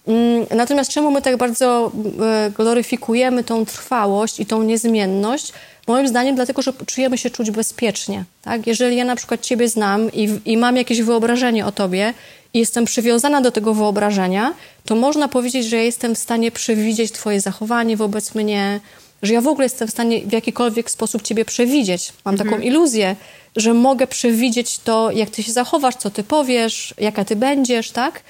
[0.08, 5.52] Mm, natomiast czemu my tak bardzo e, gloryfikujemy tą trwałość i tą niezmienność?
[5.86, 8.24] Moim zdaniem dlatego, że czujemy się czuć bezpiecznie.
[8.42, 8.66] Tak?
[8.66, 12.14] Jeżeli ja na przykład ciebie znam i, i mam jakieś wyobrażenie o tobie
[12.54, 14.54] i jestem przywiązana do tego wyobrażenia,
[14.84, 18.80] to można powiedzieć, że ja jestem w stanie przewidzieć Twoje zachowanie wobec mnie,
[19.22, 22.12] że ja w ogóle jestem w stanie w jakikolwiek sposób Ciebie przewidzieć.
[22.24, 23.16] Mam taką iluzję,
[23.56, 28.22] że mogę przewidzieć to, jak Ty się zachowasz, co Ty powiesz, jaka Ty będziesz, tak?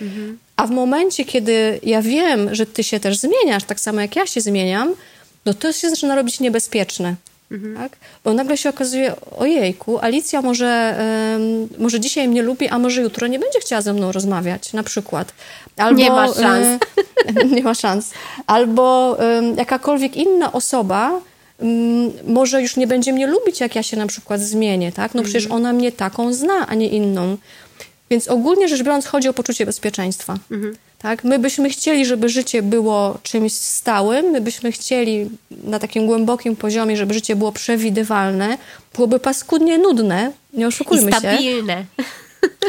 [0.56, 4.26] A w momencie, kiedy ja wiem, że Ty się też zmieniasz, tak samo jak ja
[4.26, 4.94] się zmieniam,
[5.46, 7.14] no to się zaczyna robić niebezpieczne.
[7.76, 7.96] Tak?
[8.24, 10.98] Bo nagle się okazuje, ojejku, Alicja może,
[11.78, 15.32] może dzisiaj mnie lubi, a może jutro nie będzie chciała ze mną rozmawiać, na przykład.
[15.76, 16.66] Albo, Nie ma szans.
[17.56, 18.10] nie ma szans.
[18.46, 19.16] Albo
[19.56, 21.20] jakakolwiek inna osoba
[21.60, 25.14] mm, może już nie będzie mnie lubić, jak ja się na przykład zmienię, tak?
[25.14, 27.36] No przecież ona mnie taką zna, a nie inną.
[28.10, 30.36] Więc ogólnie rzecz biorąc chodzi o poczucie bezpieczeństwa.
[31.02, 31.24] Tak?
[31.24, 35.30] My byśmy chcieli, żeby życie było czymś stałym, my byśmy chcieli
[35.64, 38.58] na takim głębokim poziomie, żeby życie było przewidywalne,
[38.94, 41.18] byłoby paskudnie nudne, nie I oszukujmy się.
[41.18, 41.84] stabilne.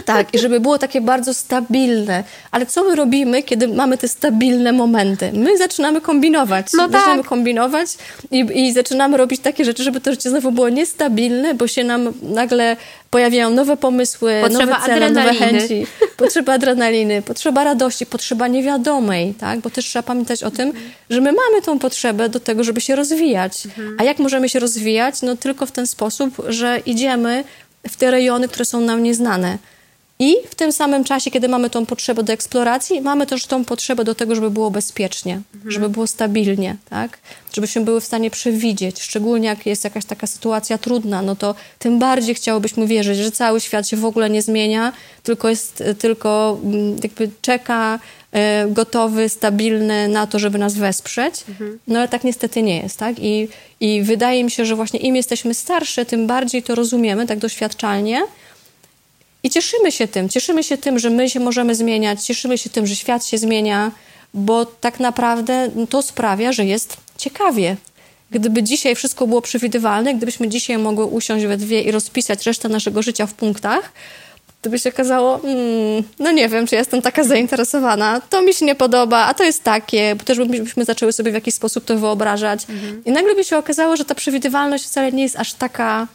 [0.06, 2.24] Tak, i żeby było takie bardzo stabilne.
[2.52, 5.32] Ale co my robimy, kiedy mamy te stabilne momenty?
[5.34, 6.68] My zaczynamy kombinować.
[6.74, 6.92] No tak.
[6.92, 7.88] Zaczynamy kombinować
[8.32, 12.14] i, i zaczynamy robić takie rzeczy, żeby to życie znowu było niestabilne, bo się nam
[12.22, 12.78] nagle
[13.10, 15.88] pojawiają nowe pomysły, Potrzeba nowe cele, nowe chęci.
[16.18, 19.60] Potrzeba adrenaliny, potrzeba radości, potrzeba niewiadomej, tak?
[19.60, 20.74] Bo też trzeba pamiętać o tym,
[21.10, 23.64] że my mamy tą potrzebę do tego, żeby się rozwijać.
[23.98, 25.22] A jak możemy się rozwijać?
[25.22, 27.44] No tylko w ten sposób, że idziemy
[27.88, 29.58] w te rejony, które są nam nieznane.
[30.22, 34.04] I w tym samym czasie, kiedy mamy tą potrzebę do eksploracji, mamy też tą potrzebę
[34.04, 37.18] do tego, żeby było bezpiecznie, żeby było stabilnie, tak?
[37.54, 42.00] Żebyśmy były w stanie przewidzieć, szczególnie jak jest jakaś taka sytuacja trudna, no to tym
[42.00, 44.94] bardziej chciałobyśmy wierzyć, że cały świat się w ogóle nie zmienia,
[45.24, 48.00] tylko jest, tylko mm, jakby czeka
[48.32, 51.36] e, gotowy, stabilny na to, żeby nas wesprzeć.
[51.88, 53.16] No ale tak niestety nie jest, tak?
[53.20, 53.48] I,
[53.80, 58.22] I wydaje mi się, że właśnie im jesteśmy starsze, tym bardziej to rozumiemy tak doświadczalnie.
[59.44, 62.88] I cieszymy się tym, cieszymy się tym, że my się możemy zmieniać, cieszymy się tym,
[62.88, 63.92] że świat się zmienia,
[64.34, 67.78] bo tak naprawdę to sprawia, że jest ciekawie.
[68.32, 73.02] Gdyby dzisiaj wszystko było przewidywalne, gdybyśmy dzisiaj mogły usiąść we dwie i rozpisać resztę naszego
[73.02, 73.92] życia w punktach,
[74.62, 78.66] to by się okazało, mm, no nie wiem, czy jestem taka zainteresowana, to mi się
[78.66, 81.98] nie podoba, a to jest takie, bo też byśmy zaczęły sobie w jakiś sposób to
[81.98, 82.66] wyobrażać.
[83.06, 86.08] I nagle by się okazało, że ta przewidywalność wcale nie jest aż taka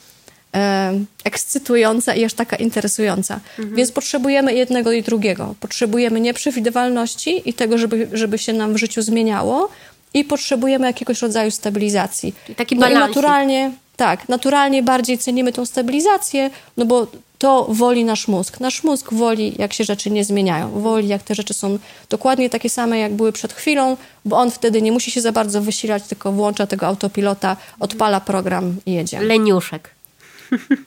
[1.24, 3.40] ekscytująca i aż taka interesująca.
[3.58, 5.54] Więc potrzebujemy jednego i drugiego.
[5.60, 9.68] Potrzebujemy nieprzewidywalności i tego, żeby, żeby się nam w życiu zmieniało
[10.14, 12.34] i potrzebujemy jakiegoś rodzaju stabilizacji.
[12.56, 13.16] taki no i balansik.
[13.16, 17.06] naturalnie, tak, naturalnie bardziej cenimy tą stabilizację, no bo
[17.38, 18.60] to woli nasz mózg.
[18.60, 20.70] Nasz mózg woli, jak się rzeczy nie zmieniają.
[20.80, 21.78] Woli, jak te rzeczy są
[22.08, 25.60] dokładnie takie same, jak były przed chwilą, bo on wtedy nie musi się za bardzo
[25.62, 29.20] wysilać, tylko włącza tego autopilota, odpala program i jedzie.
[29.20, 29.95] Leniuszek.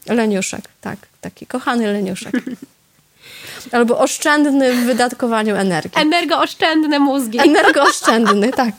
[0.05, 2.33] Leniuszek, tak, taki kochany leniuszek.
[3.71, 6.01] Albo oszczędny w wydatkowaniu energii.
[6.01, 7.39] Energooszczędne mózgi.
[7.39, 8.73] Energooszczędny, tak.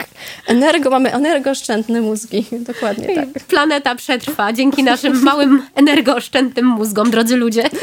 [0.47, 3.45] Energo, mamy energooszczędne mózgi, dokładnie tak.
[3.45, 7.65] Planeta przetrwa dzięki naszym małym energooszczędnym mózgom, drodzy ludzie.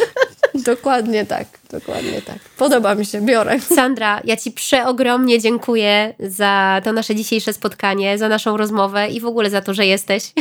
[0.53, 2.37] Dokładnie tak, dokładnie tak.
[2.57, 3.59] Podoba mi się, biorę.
[3.59, 9.25] Sandra, ja Ci przeogromnie dziękuję za to nasze dzisiejsze spotkanie, za naszą rozmowę i w
[9.25, 10.33] ogóle za to, że jesteś.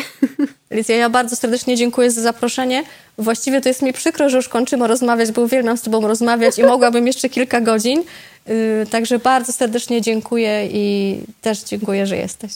[0.70, 2.84] Alicja, ja bardzo serdecznie dziękuję za zaproszenie.
[3.18, 6.62] Właściwie to jest mi przykro, że już kończymy rozmawiać, bo uwielbiam z Tobą rozmawiać i
[6.62, 8.04] mogłabym jeszcze kilka godzin.
[8.46, 12.52] Yy, Także bardzo serdecznie dziękuję i też dziękuję, że jesteś.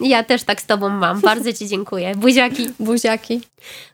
[0.00, 1.20] Ja też tak z Tobą mam.
[1.20, 2.14] Bardzo Ci dziękuję.
[2.16, 2.70] Buziaki.
[2.80, 3.40] Buziaki.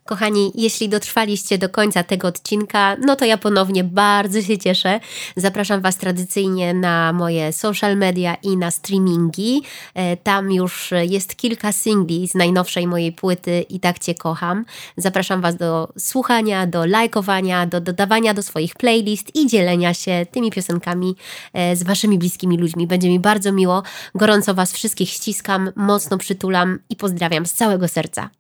[0.07, 5.01] Kochani, jeśli dotrwaliście do końca tego odcinka, no to ja ponownie bardzo się cieszę.
[5.37, 9.63] Zapraszam Was tradycyjnie na moje social media i na streamingi.
[9.95, 14.65] E, Tam już jest kilka singli z najnowszej mojej płyty I tak Cię kocham.
[14.97, 20.51] Zapraszam Was do słuchania, do lajkowania, do dodawania do swoich playlist i dzielenia się tymi
[20.51, 21.17] piosenkami
[21.53, 22.87] e, z Waszymi bliskimi ludźmi.
[22.87, 23.83] Będzie mi bardzo miło.
[24.15, 28.31] Gorąco Was wszystkich ściskam, mocno przytulam i pozdrawiam z całego serca.